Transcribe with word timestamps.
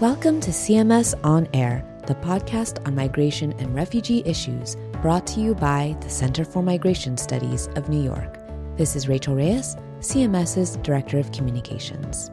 Welcome 0.00 0.40
to 0.40 0.50
CMS 0.50 1.12
On 1.24 1.46
Air, 1.52 1.84
the 2.06 2.14
podcast 2.14 2.86
on 2.86 2.94
migration 2.94 3.52
and 3.58 3.74
refugee 3.74 4.22
issues 4.24 4.78
brought 5.02 5.26
to 5.26 5.40
you 5.40 5.54
by 5.54 5.94
the 6.00 6.08
Center 6.08 6.42
for 6.42 6.62
Migration 6.62 7.18
Studies 7.18 7.68
of 7.76 7.90
New 7.90 8.02
York. 8.02 8.38
This 8.78 8.96
is 8.96 9.08
Rachel 9.08 9.34
Reyes, 9.34 9.76
CMS's 9.98 10.76
Director 10.76 11.18
of 11.18 11.30
Communications. 11.32 12.30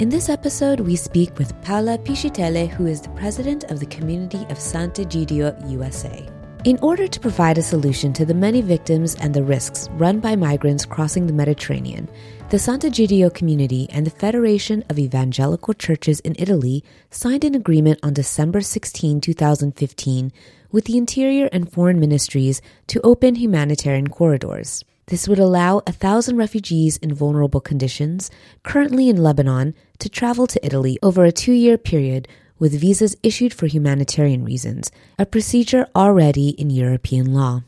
In 0.00 0.08
this 0.08 0.28
episode, 0.28 0.80
we 0.80 0.96
speak 0.96 1.38
with 1.38 1.54
Paola 1.62 1.98
Piscitelli, 1.98 2.68
who 2.68 2.86
is 2.86 3.00
the 3.00 3.10
president 3.10 3.62
of 3.70 3.78
the 3.78 3.86
community 3.86 4.42
of 4.50 4.58
Sant'Egidio, 4.58 5.54
USA. 5.70 6.28
In 6.64 6.78
order 6.80 7.08
to 7.08 7.18
provide 7.18 7.58
a 7.58 7.62
solution 7.62 8.12
to 8.12 8.24
the 8.24 8.34
many 8.34 8.60
victims 8.60 9.16
and 9.16 9.34
the 9.34 9.42
risks 9.42 9.88
run 9.94 10.20
by 10.20 10.36
migrants 10.36 10.84
crossing 10.84 11.26
the 11.26 11.32
Mediterranean, 11.32 12.08
the 12.50 12.56
Sant'Egidio 12.56 13.34
community 13.34 13.88
and 13.90 14.06
the 14.06 14.12
Federation 14.12 14.84
of 14.88 14.96
Evangelical 14.96 15.74
Churches 15.74 16.20
in 16.20 16.36
Italy 16.38 16.84
signed 17.10 17.42
an 17.42 17.56
agreement 17.56 17.98
on 18.04 18.14
December 18.14 18.60
16, 18.60 19.20
2015, 19.20 20.32
with 20.70 20.84
the 20.84 20.96
Interior 20.96 21.48
and 21.50 21.68
Foreign 21.72 21.98
Ministries 21.98 22.62
to 22.86 23.00
open 23.00 23.34
humanitarian 23.34 24.06
corridors. 24.06 24.84
This 25.06 25.26
would 25.26 25.40
allow 25.40 25.82
a 25.84 25.92
thousand 25.92 26.36
refugees 26.36 26.96
in 26.98 27.12
vulnerable 27.12 27.60
conditions, 27.60 28.30
currently 28.62 29.08
in 29.08 29.16
Lebanon, 29.16 29.74
to 29.98 30.08
travel 30.08 30.46
to 30.46 30.64
Italy 30.64 30.96
over 31.02 31.24
a 31.24 31.32
two 31.32 31.52
year 31.52 31.76
period 31.76 32.28
with 32.62 32.80
visas 32.80 33.16
issued 33.24 33.52
for 33.52 33.66
humanitarian 33.66 34.44
reasons, 34.44 34.92
a 35.18 35.26
procedure 35.26 35.84
already 35.96 36.50
in 36.50 36.70
European 36.70 37.34
law. 37.34 37.64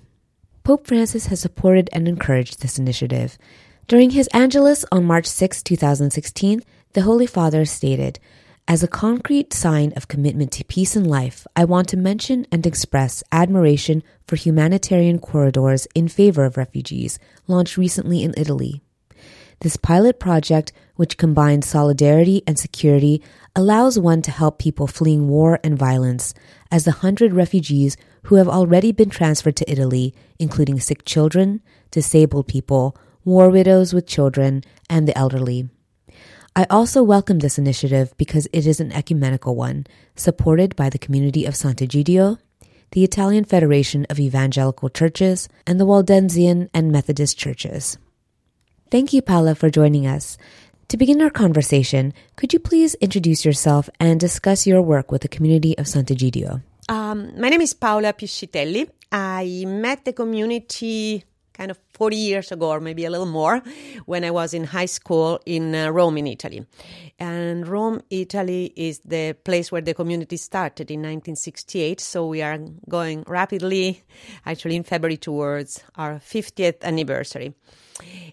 Pope 0.62 0.86
Francis 0.86 1.26
has 1.26 1.40
supported 1.40 1.90
and 1.92 2.06
encouraged 2.06 2.62
this 2.62 2.78
initiative. 2.78 3.36
During 3.88 4.10
his 4.10 4.28
Angelus 4.32 4.84
on 4.92 5.04
March 5.04 5.26
6, 5.26 5.64
2016, 5.64 6.62
the 6.92 7.02
Holy 7.02 7.26
Father 7.26 7.64
stated, 7.64 8.20
As 8.68 8.84
a 8.84 8.86
concrete 8.86 9.52
sign 9.52 9.92
of 9.96 10.06
commitment 10.06 10.52
to 10.52 10.64
peace 10.64 10.94
and 10.94 11.08
life, 11.08 11.44
I 11.56 11.64
want 11.64 11.88
to 11.88 11.96
mention 11.96 12.46
and 12.52 12.64
express 12.64 13.24
admiration 13.32 14.04
for 14.28 14.36
humanitarian 14.36 15.18
corridors 15.18 15.88
in 15.96 16.06
favor 16.06 16.44
of 16.44 16.56
refugees, 16.56 17.18
launched 17.48 17.76
recently 17.76 18.22
in 18.22 18.32
Italy. 18.36 18.80
This 19.60 19.76
pilot 19.76 20.20
project, 20.20 20.72
which 20.96 21.16
combines 21.16 21.66
solidarity 21.66 22.42
and 22.46 22.58
security, 22.58 23.22
allows 23.56 23.98
one 23.98 24.22
to 24.22 24.30
help 24.30 24.58
people 24.58 24.86
fleeing 24.86 25.28
war 25.28 25.60
and 25.62 25.78
violence, 25.78 26.34
as 26.70 26.84
the 26.84 26.90
hundred 26.90 27.32
refugees 27.32 27.96
who 28.24 28.36
have 28.36 28.48
already 28.48 28.90
been 28.90 29.10
transferred 29.10 29.56
to 29.56 29.70
Italy, 29.70 30.14
including 30.38 30.80
sick 30.80 31.04
children, 31.04 31.60
disabled 31.90 32.48
people, 32.48 32.96
war 33.24 33.50
widows 33.50 33.94
with 33.94 34.06
children, 34.06 34.62
and 34.90 35.06
the 35.06 35.16
elderly. 35.16 35.68
I 36.56 36.66
also 36.70 37.02
welcome 37.02 37.40
this 37.40 37.58
initiative 37.58 38.14
because 38.16 38.46
it 38.52 38.66
is 38.66 38.80
an 38.80 38.92
ecumenical 38.92 39.56
one, 39.56 39.86
supported 40.14 40.76
by 40.76 40.88
the 40.88 40.98
community 40.98 41.44
of 41.44 41.54
Sant'Egidio, 41.54 42.38
the 42.92 43.02
Italian 43.02 43.44
Federation 43.44 44.06
of 44.08 44.20
Evangelical 44.20 44.88
Churches, 44.88 45.48
and 45.66 45.80
the 45.80 45.86
Waldensian 45.86 46.68
and 46.72 46.92
Methodist 46.92 47.36
churches. 47.36 47.98
Thank 48.90 49.12
you, 49.12 49.20
Paola, 49.20 49.56
for 49.56 49.68
joining 49.68 50.06
us. 50.06 50.38
To 50.88 50.96
begin 50.96 51.22
our 51.22 51.30
conversation, 51.30 52.12
could 52.36 52.52
you 52.52 52.58
please 52.58 52.94
introduce 52.96 53.44
yourself 53.44 53.88
and 53.98 54.20
discuss 54.20 54.66
your 54.66 54.82
work 54.82 55.10
with 55.10 55.22
the 55.22 55.28
community 55.28 55.76
of 55.78 55.86
Sant'Egidio? 55.86 56.62
Um, 56.88 57.32
my 57.40 57.48
name 57.48 57.62
is 57.62 57.72
Paola 57.72 58.12
Piscitelli. 58.12 58.88
I 59.10 59.64
met 59.66 60.04
the 60.04 60.12
community 60.12 61.24
kind 61.54 61.70
of 61.70 61.78
40 61.94 62.16
years 62.16 62.52
ago, 62.52 62.68
or 62.68 62.80
maybe 62.80 63.04
a 63.04 63.10
little 63.10 63.26
more, 63.26 63.62
when 64.06 64.24
I 64.24 64.30
was 64.30 64.52
in 64.52 64.64
high 64.64 64.86
school 64.86 65.40
in 65.46 65.74
uh, 65.74 65.90
Rome, 65.90 66.18
in 66.18 66.26
Italy. 66.26 66.66
And 67.18 67.66
Rome, 67.66 68.02
Italy 68.10 68.72
is 68.76 68.98
the 68.98 69.36
place 69.44 69.72
where 69.72 69.80
the 69.80 69.94
community 69.94 70.36
started 70.36 70.90
in 70.90 71.00
1968. 71.00 72.00
So 72.00 72.26
we 72.26 72.42
are 72.42 72.58
going 72.88 73.24
rapidly, 73.26 74.02
actually, 74.44 74.76
in 74.76 74.82
February 74.82 75.16
towards 75.16 75.82
our 75.96 76.16
50th 76.16 76.82
anniversary. 76.82 77.54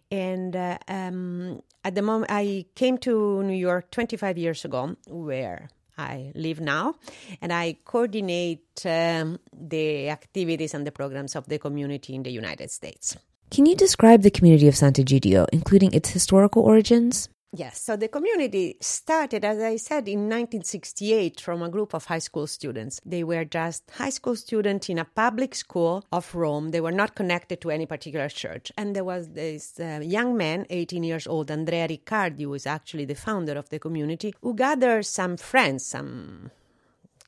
And 0.09 0.55
uh, 0.55 0.77
um, 0.87 1.61
at 1.83 1.95
the 1.95 2.01
moment, 2.01 2.31
I 2.31 2.65
came 2.75 2.97
to 2.99 3.43
New 3.43 3.55
York 3.55 3.91
25 3.91 4.37
years 4.37 4.65
ago, 4.65 4.95
where 5.07 5.69
I 6.01 6.31
live 6.33 6.59
now, 6.59 6.95
and 7.41 7.53
I 7.53 7.77
coordinate 7.85 8.85
um, 8.85 9.37
the 9.53 10.09
activities 10.09 10.73
and 10.73 10.85
the 10.85 10.91
programs 10.91 11.35
of 11.35 11.45
the 11.45 11.59
community 11.59 12.15
in 12.15 12.23
the 12.23 12.31
United 12.31 12.71
States. 12.71 13.15
Can 13.51 13.65
you 13.65 13.75
describe 13.75 14.21
the 14.23 14.31
community 14.31 14.67
of 14.67 14.75
Sant'Egidio, 14.75 15.45
including 15.51 15.93
its 15.93 16.09
historical 16.09 16.63
origins? 16.63 17.29
Yes, 17.53 17.81
so 17.81 17.97
the 17.97 18.07
community 18.07 18.77
started, 18.79 19.43
as 19.43 19.59
I 19.59 19.75
said, 19.75 20.07
in 20.07 20.29
1968 20.29 21.41
from 21.41 21.61
a 21.61 21.67
group 21.69 21.93
of 21.93 22.05
high 22.05 22.19
school 22.19 22.47
students. 22.47 23.01
They 23.05 23.25
were 23.25 23.43
just 23.43 23.91
high 23.91 24.09
school 24.09 24.37
students 24.37 24.87
in 24.87 24.97
a 24.97 25.03
public 25.03 25.53
school 25.53 26.05
of 26.13 26.33
Rome. 26.33 26.69
They 26.69 26.79
were 26.79 26.93
not 26.93 27.13
connected 27.13 27.59
to 27.59 27.69
any 27.69 27.85
particular 27.85 28.29
church. 28.29 28.71
And 28.77 28.95
there 28.95 29.03
was 29.03 29.31
this 29.31 29.77
uh, 29.81 29.99
young 30.01 30.37
man, 30.37 30.65
18 30.69 31.03
years 31.03 31.27
old, 31.27 31.51
Andrea 31.51 31.87
Riccardi, 31.89 32.43
who 32.43 32.53
is 32.53 32.65
actually 32.65 33.03
the 33.03 33.15
founder 33.15 33.57
of 33.57 33.67
the 33.67 33.79
community, 33.79 34.33
who 34.41 34.53
gathered 34.53 35.05
some 35.05 35.35
friends, 35.35 35.85
some 35.85 36.51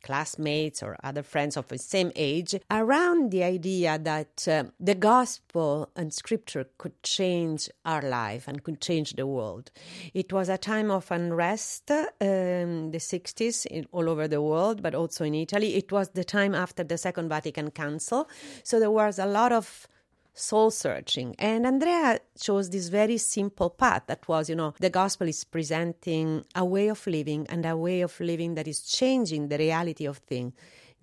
classmates 0.03 0.83
or 0.83 0.97
other 1.03 1.23
friends 1.23 1.57
of 1.57 1.67
the 1.69 1.77
same 1.77 2.11
age 2.15 2.55
around 2.69 3.31
the 3.31 3.43
idea 3.43 3.97
that 3.97 4.47
uh, 4.47 4.65
the 4.79 4.95
gospel 4.95 5.89
and 5.95 6.13
scripture 6.13 6.65
could 6.77 7.01
change 7.01 7.69
our 7.85 8.01
life 8.01 8.47
and 8.47 8.63
could 8.63 8.81
change 8.81 9.13
the 9.13 9.25
world. 9.25 9.71
It 10.13 10.31
was 10.31 10.49
a 10.49 10.57
time 10.57 10.91
of 10.91 11.09
unrest, 11.09 11.89
um, 11.89 12.91
the 12.91 12.99
60s 12.99 13.65
in, 13.65 13.87
all 13.91 14.09
over 14.09 14.27
the 14.27 14.41
world, 14.41 14.83
but 14.83 14.93
also 14.93 15.23
in 15.23 15.33
Italy. 15.33 15.75
It 15.75 15.91
was 15.91 16.09
the 16.09 16.23
time 16.23 16.53
after 16.53 16.83
the 16.83 16.97
Second 16.97 17.29
Vatican 17.29 17.71
Council. 17.71 18.29
So 18.63 18.79
there 18.79 18.91
was 18.91 19.17
a 19.17 19.25
lot 19.25 19.51
of 19.51 19.87
soul 20.33 20.71
searching. 20.71 21.35
And 21.37 21.65
Andrea 21.65 22.19
chose 22.39 22.69
this 22.69 22.89
very 22.89 23.17
simple 23.17 23.69
path 23.69 24.03
that 24.07 24.27
was, 24.27 24.49
you 24.49 24.55
know, 24.55 24.73
the 24.79 24.89
gospel 24.89 25.27
is 25.27 25.43
presenting 25.43 26.45
a 26.55 26.65
way 26.65 26.87
of 26.87 27.05
living 27.05 27.45
and 27.49 27.65
a 27.65 27.77
way 27.77 28.01
of 28.01 28.19
living 28.19 28.55
that 28.55 28.67
is 28.67 28.81
changing 28.81 29.49
the 29.49 29.57
reality 29.57 30.05
of 30.05 30.17
things 30.17 30.53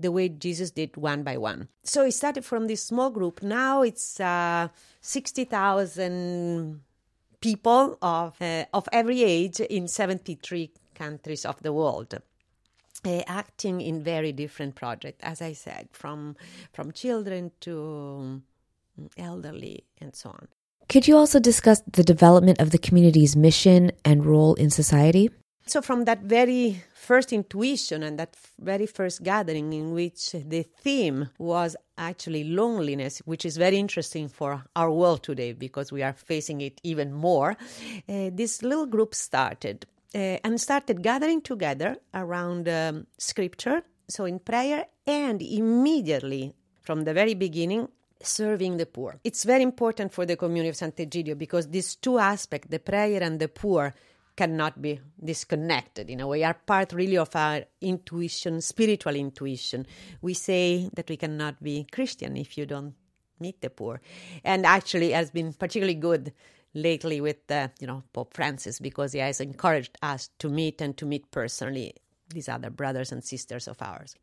the 0.01 0.11
way 0.11 0.31
Jesus 0.31 0.71
did 0.71 0.97
one 0.97 1.23
by 1.23 1.37
one. 1.37 1.69
So 1.85 2.05
it 2.05 2.13
started 2.13 2.45
from 2.45 2.67
this 2.67 2.83
small 2.83 3.11
group. 3.11 3.43
Now 3.43 3.83
it's 3.83 4.19
uh, 4.19 4.69
60,000 5.03 6.81
people 7.41 7.99
of, 8.01 8.41
uh, 8.41 8.65
of 8.73 8.89
every 8.93 9.23
age 9.23 9.61
in 9.61 9.89
73 9.89 10.71
countries 10.95 11.45
of 11.45 11.63
the 11.63 11.73
world. 11.73 12.15
Uh, 13.03 13.23
acting 13.27 13.81
in 13.81 14.03
very 14.03 14.33
different 14.33 14.75
projects, 14.75 15.23
as 15.23 15.41
I 15.41 15.55
said, 15.55 15.89
from 15.93 16.37
from 16.75 16.93
children 16.93 17.51
to 17.61 18.43
elderly, 19.17 19.85
and 20.01 20.15
so 20.15 20.31
on. 20.31 20.49
Could 20.89 21.07
you 21.07 21.17
also 21.17 21.39
discuss 21.39 21.83
the 21.93 22.03
development 22.03 22.61
of 22.61 22.71
the 22.71 22.79
community's 22.79 23.37
mission 23.37 23.93
and 24.05 24.27
role 24.27 24.55
in 24.55 24.71
society? 24.71 25.31
So, 25.67 25.81
from 25.81 26.05
that 26.07 26.23
very 26.23 26.83
first 26.95 27.33
intuition 27.33 28.03
and 28.03 28.19
that 28.19 28.35
very 28.59 28.87
first 28.87 29.23
gathering, 29.23 29.73
in 29.73 29.93
which 29.93 30.33
the 30.33 30.65
theme 30.65 31.29
was 31.39 31.77
actually 31.97 32.43
loneliness, 32.43 33.19
which 33.25 33.45
is 33.45 33.57
very 33.57 33.77
interesting 33.79 34.29
for 34.29 34.65
our 34.75 34.91
world 34.91 35.23
today 35.23 35.53
because 35.53 35.93
we 35.93 36.03
are 36.03 36.13
facing 36.13 36.61
it 36.61 36.81
even 36.83 37.13
more, 37.13 37.57
uh, 38.09 38.31
this 38.33 38.63
little 38.63 38.87
group 38.87 39.15
started 39.15 39.87
uh, 40.13 40.39
and 40.43 40.61
started 40.61 41.03
gathering 41.03 41.41
together 41.41 41.97
around 42.15 42.69
um, 42.69 43.07
scripture, 43.19 43.83
so 44.09 44.25
in 44.25 44.41
prayer, 44.41 44.87
and 45.07 45.41
immediately 45.41 46.53
from 46.81 47.05
the 47.05 47.15
very 47.15 47.35
beginning, 47.35 47.89
serving 48.23 48.77
the 48.77 48.87
poor. 48.87 49.19
It's 49.25 49.45
very 49.45 49.63
important 49.63 50.13
for 50.13 50.27
the 50.27 50.37
community 50.37 50.69
of 50.69 50.77
Sant'Egidio 50.77 51.37
because 51.37 51.69
these 51.69 51.97
two 51.97 52.19
aspects, 52.19 52.69
the 52.71 52.79
prayer 52.79 53.23
and 53.23 53.41
the 53.41 53.49
poor, 53.49 53.95
cannot 54.37 54.81
be 54.81 54.99
disconnected 55.23 56.09
in 56.09 56.21
a 56.21 56.27
way 56.27 56.43
are 56.45 56.55
part 56.55 56.93
really 56.93 57.19
of 57.19 57.35
our 57.37 57.63
intuition 57.81 58.61
spiritual 58.61 59.15
intuition. 59.15 59.87
We 60.23 60.35
say 60.35 60.89
that 60.95 61.11
we 61.11 61.19
cannot 61.19 61.63
be 61.63 61.87
christian 61.93 62.39
if 62.39 62.57
you 62.57 62.65
don't 62.65 62.95
meet 63.39 63.61
the 63.61 63.69
poor. 63.69 64.01
And 64.45 64.65
actually 64.65 65.11
has 65.11 65.31
been 65.31 65.53
particularly 65.53 65.95
good 65.95 66.33
lately 66.73 67.21
with 67.21 67.51
uh, 67.51 67.69
you 67.81 67.87
know 67.87 68.03
pope 68.13 68.33
francis 68.33 68.79
because 68.79 69.13
he 69.13 69.19
has 69.19 69.41
encouraged 69.41 69.99
us 70.03 70.31
to 70.39 70.49
meet 70.49 70.81
and 70.81 70.97
to 70.97 71.05
meet 71.05 71.31
personally 71.31 71.95
these 72.33 72.49
other 72.49 72.71
brothers 72.71 73.11
and 73.13 73.25
sisters 73.25 73.67
of 73.67 73.83
ours 73.83 74.15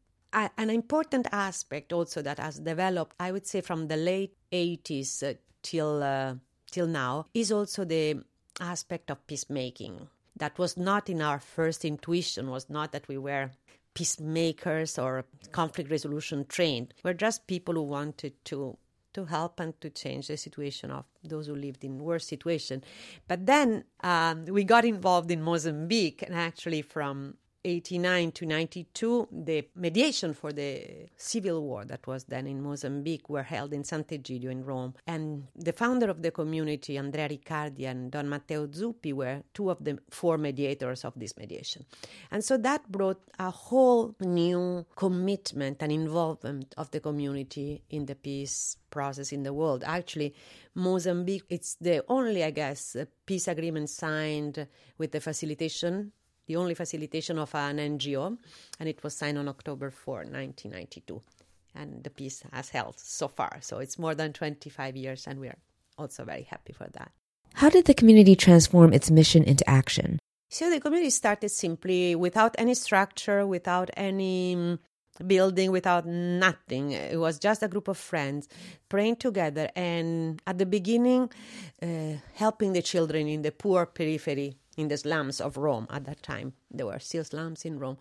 an 0.58 0.70
important 0.70 1.28
aspect 1.32 1.94
also 1.94 2.22
that 2.22 2.40
has 2.40 2.60
developed, 2.60 3.16
I 3.20 3.32
would 3.32 3.48
say, 3.48 3.62
from 3.62 3.88
the 3.88 3.98
late 3.98 4.36
80s 4.52 5.24
uh, 5.24 5.34
till 5.62 6.04
uh, 6.04 6.36
till 6.72 6.88
now, 6.88 7.26
is 7.34 7.52
also 7.52 7.86
the 7.86 8.22
aspect 8.60 9.10
of 9.10 9.26
peacemaking. 9.28 10.08
That 10.36 10.58
was 10.60 10.78
not 10.78 11.10
in 11.10 11.22
our 11.22 11.40
first 11.40 11.86
intuition. 11.86 12.50
Was 12.50 12.70
not 12.70 12.92
that 12.92 13.08
we 13.08 13.18
were 13.18 13.52
peacemakers 13.94 15.00
or 15.00 15.26
conflict 15.52 15.90
resolution 15.90 16.46
trained. 16.46 16.94
We're 17.04 17.14
just 17.14 17.48
people 17.48 17.74
who 17.74 17.84
wanted 17.84 18.34
to 18.46 18.78
to 19.14 19.26
help 19.26 19.60
and 19.60 19.74
to 19.82 19.90
change 19.90 20.28
the 20.28 20.38
situation 20.38 20.92
of 20.92 21.06
those 21.24 21.48
who 21.48 21.56
lived 21.56 21.84
in 21.84 21.98
worse 21.98 22.28
situation. 22.28 22.84
But 23.28 23.48
then 23.48 23.84
um, 24.02 24.46
we 24.46 24.64
got 24.64 24.86
involved 24.86 25.32
in 25.32 25.42
Mozambique, 25.42 26.22
and 26.22 26.36
actually 26.36 26.84
from 26.84 27.34
89 27.68 28.32
to 28.32 28.46
92, 28.46 29.28
the 29.32 29.68
mediation 29.76 30.34
for 30.34 30.54
the 30.54 31.08
civil 31.18 31.62
war 31.62 31.84
that 31.86 32.08
was 32.08 32.24
then 32.24 32.48
in 32.48 32.62
Mozambique 32.62 33.30
were 33.30 33.44
held 33.44 33.74
in 33.74 33.84
Sant'Egidio 33.84 34.50
in 34.50 34.64
Rome. 34.64 34.94
And 35.06 35.48
the 35.56 35.74
founder 35.74 36.10
of 36.10 36.22
the 36.22 36.32
community, 36.32 36.98
Andrea 36.98 37.28
Riccardi 37.28 37.86
and 37.86 38.10
Don 38.12 38.30
Matteo 38.30 38.68
Zuppi, 38.68 39.12
were 39.12 39.44
two 39.54 39.70
of 39.70 39.84
the 39.84 40.00
four 40.10 40.38
mediators 40.38 41.04
of 41.04 41.14
this 41.18 41.36
mediation. 41.38 41.86
And 42.32 42.44
so 42.44 42.58
that 42.58 42.90
brought 42.90 43.22
a 43.38 43.52
whole 43.52 44.16
new 44.22 44.86
commitment 44.96 45.78
and 45.82 45.92
involvement 45.92 46.74
of 46.78 46.90
the 46.92 47.02
community 47.02 47.84
in 47.90 48.06
the 48.06 48.16
peace 48.16 48.78
process 48.90 49.34
in 49.34 49.44
the 49.44 49.54
world. 49.54 49.84
Actually, 49.86 50.34
Mozambique, 50.74 51.44
it's 51.50 51.76
the 51.76 52.04
only, 52.08 52.44
I 52.44 52.52
guess, 52.52 52.96
peace 53.26 53.48
agreement 53.50 53.90
signed 53.90 54.68
with 54.98 55.12
the 55.12 55.20
facilitation 55.20 56.14
the 56.48 56.56
only 56.56 56.74
facilitation 56.74 57.38
of 57.38 57.54
an 57.54 57.78
NGO, 57.78 58.38
and 58.80 58.90
it 58.90 59.04
was 59.04 59.16
signed 59.16 59.38
on 59.38 59.48
October 59.48 59.92
4, 59.92 60.16
1992. 60.16 61.22
And 61.76 62.04
the 62.04 62.10
peace 62.10 62.44
has 62.52 62.70
held 62.70 63.00
so 63.00 63.28
far. 63.28 63.60
So 63.62 63.80
it's 63.80 64.00
more 64.00 64.16
than 64.16 64.34
25 64.34 64.96
years, 64.96 65.28
and 65.28 65.40
we 65.40 65.48
are 65.50 65.58
also 65.98 66.24
very 66.24 66.44
happy 66.44 66.74
for 66.74 66.88
that. 66.94 67.12
How 67.54 67.70
did 67.70 67.86
the 67.86 67.94
community 67.94 68.36
transform 68.36 68.94
its 68.94 69.12
mission 69.12 69.44
into 69.44 69.68
action? 69.70 70.20
So 70.50 70.70
the 70.70 70.80
community 70.80 71.10
started 71.10 71.50
simply 71.50 72.16
without 72.16 72.56
any 72.58 72.74
structure, 72.74 73.46
without 73.46 73.90
any 73.98 74.56
mm, 74.56 74.80
building, 75.26 75.72
without 75.72 76.06
nothing. 76.06 76.92
It 76.92 77.20
was 77.20 77.38
just 77.38 77.64
a 77.64 77.68
group 77.68 77.88
of 77.88 77.98
friends 77.98 78.48
praying 78.88 79.18
together, 79.18 79.70
and 79.76 80.42
at 80.48 80.58
the 80.58 80.66
beginning, 80.66 81.30
uh, 81.82 82.14
helping 82.36 82.74
the 82.74 82.82
children 82.82 83.28
in 83.28 83.42
the 83.42 83.52
poor 83.52 83.86
periphery 83.86 84.56
in 84.78 84.88
the 84.88 84.98
slums 84.98 85.42
of 85.42 85.58
Rome 85.58 85.88
at 85.90 86.06
that 86.06 86.24
time. 86.24 86.54
There 86.72 86.86
were 86.86 87.00
still 87.00 87.24
slums 87.24 87.66
in 87.66 87.80
Rome. 87.80 87.98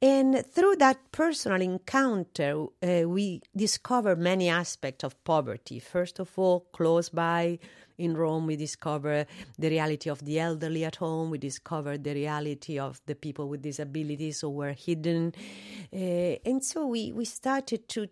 And 0.00 0.44
through 0.46 0.76
that 0.76 1.12
personal 1.12 1.60
encounter, 1.60 2.66
uh, 2.82 3.08
we 3.08 3.42
discover 3.56 4.14
many 4.14 4.48
aspects 4.48 5.04
of 5.04 5.22
poverty. 5.24 5.80
First 5.80 6.20
of 6.20 6.30
all, 6.38 6.60
close 6.72 7.08
by 7.08 7.58
in 7.98 8.16
Rome, 8.16 8.46
we 8.46 8.54
discover 8.54 9.26
the 9.58 9.68
reality 9.70 10.08
of 10.08 10.24
the 10.24 10.38
elderly 10.38 10.84
at 10.84 10.96
home. 10.96 11.30
We 11.30 11.38
discover 11.38 11.98
the 11.98 12.14
reality 12.14 12.78
of 12.78 13.00
the 13.06 13.16
people 13.16 13.48
with 13.48 13.62
disabilities 13.62 14.40
who 14.40 14.50
were 14.50 14.72
hidden. 14.72 15.34
Uh, 15.92 16.36
and 16.46 16.64
so 16.64 16.86
we, 16.86 17.12
we 17.12 17.24
started 17.24 17.88
to 17.88 18.08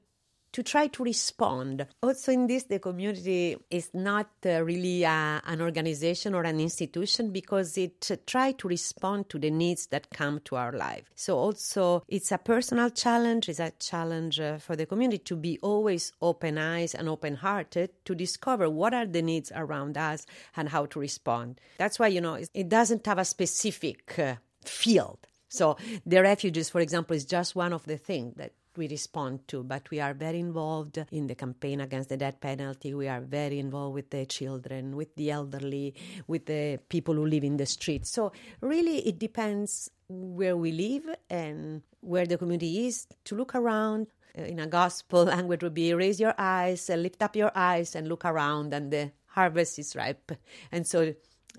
to 0.56 0.62
try 0.62 0.86
to 0.86 1.04
respond. 1.04 1.86
Also, 2.02 2.32
in 2.32 2.46
this, 2.46 2.62
the 2.62 2.78
community 2.78 3.54
is 3.70 3.90
not 3.92 4.30
uh, 4.46 4.64
really 4.64 5.02
a, 5.02 5.42
an 5.44 5.60
organization 5.60 6.34
or 6.34 6.44
an 6.44 6.58
institution 6.58 7.30
because 7.30 7.76
it 7.76 8.08
uh, 8.10 8.16
tries 8.26 8.54
to 8.54 8.66
respond 8.66 9.28
to 9.28 9.38
the 9.38 9.50
needs 9.50 9.88
that 9.88 10.08
come 10.08 10.40
to 10.46 10.56
our 10.56 10.72
life. 10.72 11.10
So, 11.14 11.36
also, 11.36 12.02
it's 12.08 12.32
a 12.32 12.38
personal 12.38 12.88
challenge, 12.88 13.50
it's 13.50 13.60
a 13.60 13.70
challenge 13.78 14.40
uh, 14.40 14.56
for 14.56 14.76
the 14.76 14.86
community 14.86 15.18
to 15.24 15.36
be 15.36 15.58
always 15.60 16.14
open 16.22 16.56
eyes 16.56 16.94
and 16.94 17.06
open 17.06 17.34
hearted 17.34 17.90
to 18.06 18.14
discover 18.14 18.70
what 18.70 18.94
are 18.94 19.04
the 19.04 19.20
needs 19.20 19.52
around 19.54 19.98
us 19.98 20.24
and 20.56 20.70
how 20.70 20.86
to 20.86 20.98
respond. 20.98 21.60
That's 21.76 21.98
why, 21.98 22.06
you 22.06 22.22
know, 22.22 22.38
it 22.54 22.68
doesn't 22.70 23.04
have 23.04 23.18
a 23.18 23.26
specific 23.26 24.18
uh, 24.18 24.36
field. 24.64 25.18
So, 25.50 25.76
the 26.06 26.22
refugees, 26.22 26.70
for 26.70 26.80
example, 26.80 27.14
is 27.14 27.26
just 27.26 27.54
one 27.54 27.74
of 27.74 27.84
the 27.84 27.98
things 27.98 28.36
that 28.36 28.52
we 28.76 28.88
respond 28.88 29.46
to, 29.48 29.62
but 29.62 29.90
we 29.90 30.00
are 30.00 30.14
very 30.14 30.38
involved 30.38 30.98
in 31.10 31.26
the 31.26 31.34
campaign 31.34 31.80
against 31.80 32.08
the 32.08 32.16
death 32.16 32.40
penalty. 32.40 32.94
We 32.94 33.08
are 33.08 33.20
very 33.20 33.58
involved 33.58 33.94
with 33.94 34.10
the 34.10 34.26
children, 34.26 34.96
with 34.96 35.14
the 35.16 35.30
elderly, 35.30 35.94
with 36.26 36.46
the 36.46 36.78
people 36.88 37.14
who 37.14 37.26
live 37.26 37.44
in 37.44 37.56
the 37.56 37.66
streets. 37.66 38.10
So, 38.10 38.32
really, 38.60 39.06
it 39.06 39.18
depends 39.18 39.90
where 40.08 40.56
we 40.56 40.72
live 40.72 41.16
and 41.28 41.82
where 42.00 42.26
the 42.26 42.38
community 42.38 42.86
is 42.86 43.06
to 43.24 43.34
look 43.34 43.54
around. 43.54 44.06
Uh, 44.38 44.42
in 44.42 44.58
a 44.58 44.66
gospel 44.66 45.24
language 45.34 45.62
would 45.62 45.74
be 45.74 45.94
raise 45.94 46.20
your 46.20 46.34
eyes, 46.36 46.88
lift 46.88 47.22
up 47.22 47.36
your 47.36 47.52
eyes, 47.54 47.94
and 47.94 48.08
look 48.08 48.24
around, 48.24 48.74
and 48.74 48.92
the 48.92 49.10
harvest 49.26 49.78
is 49.78 49.96
ripe. 49.96 50.32
And 50.70 50.86
so 50.86 51.14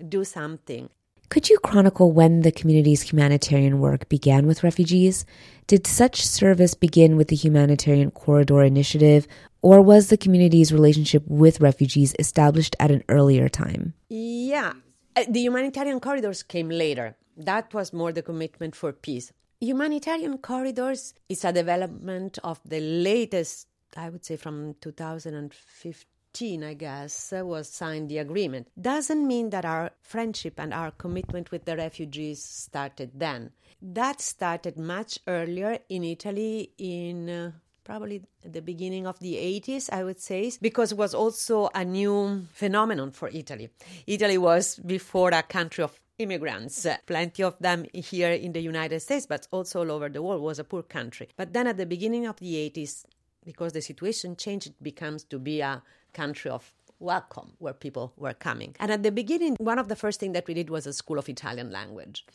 do 0.08 0.24
something. 0.24 0.90
Could 1.29 1.50
you 1.50 1.59
chronicle 1.59 2.13
when 2.13 2.41
the 2.41 2.53
community's 2.53 3.01
humanitarian 3.01 3.79
work 3.79 4.07
began 4.07 4.47
with 4.47 4.63
refugees? 4.63 5.25
Did 5.68 5.85
such 5.85 6.25
service 6.25 6.74
begin 6.74 7.18
with 7.18 7.27
the 7.27 7.35
Humanitarian 7.35 8.12
Corridor 8.12 8.63
Initiative, 8.63 9.27
or 9.62 9.81
was 9.81 10.07
the 10.07 10.15
community's 10.15 10.71
relationship 10.71 11.24
with 11.27 11.59
refugees 11.59 12.15
established 12.18 12.77
at 12.79 12.91
an 12.91 13.03
earlier 13.09 13.50
time? 13.50 13.94
Yeah, 14.07 14.74
uh, 15.18 15.25
the 15.27 15.41
humanitarian 15.41 16.00
corridors 16.00 16.44
came 16.44 16.69
later. 16.69 17.18
That 17.35 17.73
was 17.73 17.91
more 17.91 18.13
the 18.13 18.21
commitment 18.21 18.73
for 18.73 18.94
peace. 18.94 19.33
Humanitarian 19.59 20.38
corridors 20.38 21.13
is 21.27 21.44
a 21.44 21.51
development 21.51 22.39
of 22.41 22.62
the 22.63 22.80
latest, 22.80 23.68
I 23.97 24.09
would 24.09 24.23
say, 24.23 24.38
from 24.38 24.75
2015 24.80 26.17
I 26.42 26.75
guess, 26.75 27.34
uh, 27.34 27.44
was 27.44 27.68
signed 27.68 28.10
the 28.10 28.19
agreement. 28.19 28.68
Doesn't 28.80 29.25
mean 29.25 29.50
that 29.50 29.66
our 29.66 29.92
friendship 30.01 30.60
and 30.60 30.72
our 30.72 30.92
commitment 30.92 31.50
with 31.50 31.66
the 31.66 31.75
refugees 31.75 32.44
started 32.44 33.12
then. 33.16 33.51
That 33.81 34.22
started 34.22 34.78
much 34.78 35.18
earlier 35.25 35.80
in 35.89 36.04
Italy 36.04 36.72
in 36.78 37.30
uh, 37.30 37.51
probably 37.84 38.22
the 38.45 38.62
beginning 38.62 39.07
of 39.07 39.18
the 39.19 39.34
80s, 39.36 39.89
I 39.92 40.04
would 40.04 40.19
say, 40.19 40.51
because 40.62 40.92
it 40.92 40.98
was 40.98 41.16
also 41.16 41.69
a 41.74 41.84
new 41.84 42.45
phenomenon 42.54 43.12
for 43.12 43.30
Italy. 43.30 43.69
Italy 44.06 44.38
was 44.38 44.75
before 44.75 45.31
a 45.31 45.42
country 45.42 45.83
of 45.83 46.00
immigrants, 46.19 46.86
plenty 47.07 47.42
of 47.44 47.57
them 47.60 47.86
here 47.94 48.31
in 48.31 48.54
the 48.54 48.62
United 48.62 49.00
States, 49.00 49.25
but 49.25 49.48
also 49.50 49.80
all 49.80 49.92
over 49.92 50.10
the 50.10 50.22
world, 50.22 50.44
was 50.44 50.60
a 50.60 50.63
poor 50.63 50.83
country. 50.83 51.30
But 51.36 51.54
then 51.54 51.66
at 51.66 51.78
the 51.78 51.86
beginning 51.88 52.28
of 52.28 52.38
the 52.38 52.54
80s, 52.69 53.06
because 53.44 53.74
the 53.74 53.81
situation 53.81 54.36
changed, 54.36 54.68
it 54.68 54.83
becomes 54.83 55.24
to 55.25 55.40
be 55.40 55.62
a 55.62 55.81
country 56.24 56.50
of 56.58 56.64
welcome 57.00 57.50
where 57.64 57.78
people 57.86 58.06
were 58.24 58.38
coming. 58.48 58.72
And 58.80 58.92
at 58.92 59.04
the 59.04 59.12
beginning, 59.22 59.56
one 59.72 59.80
of 59.80 59.88
the 59.88 59.96
first 60.04 60.19
things 60.19 60.34
that 60.34 60.48
we 60.48 60.54
did 60.60 60.69
was 60.69 60.88
a 60.88 60.94
school 60.94 61.19
of 61.19 61.30
Italian 61.30 61.69
language, 61.80 62.25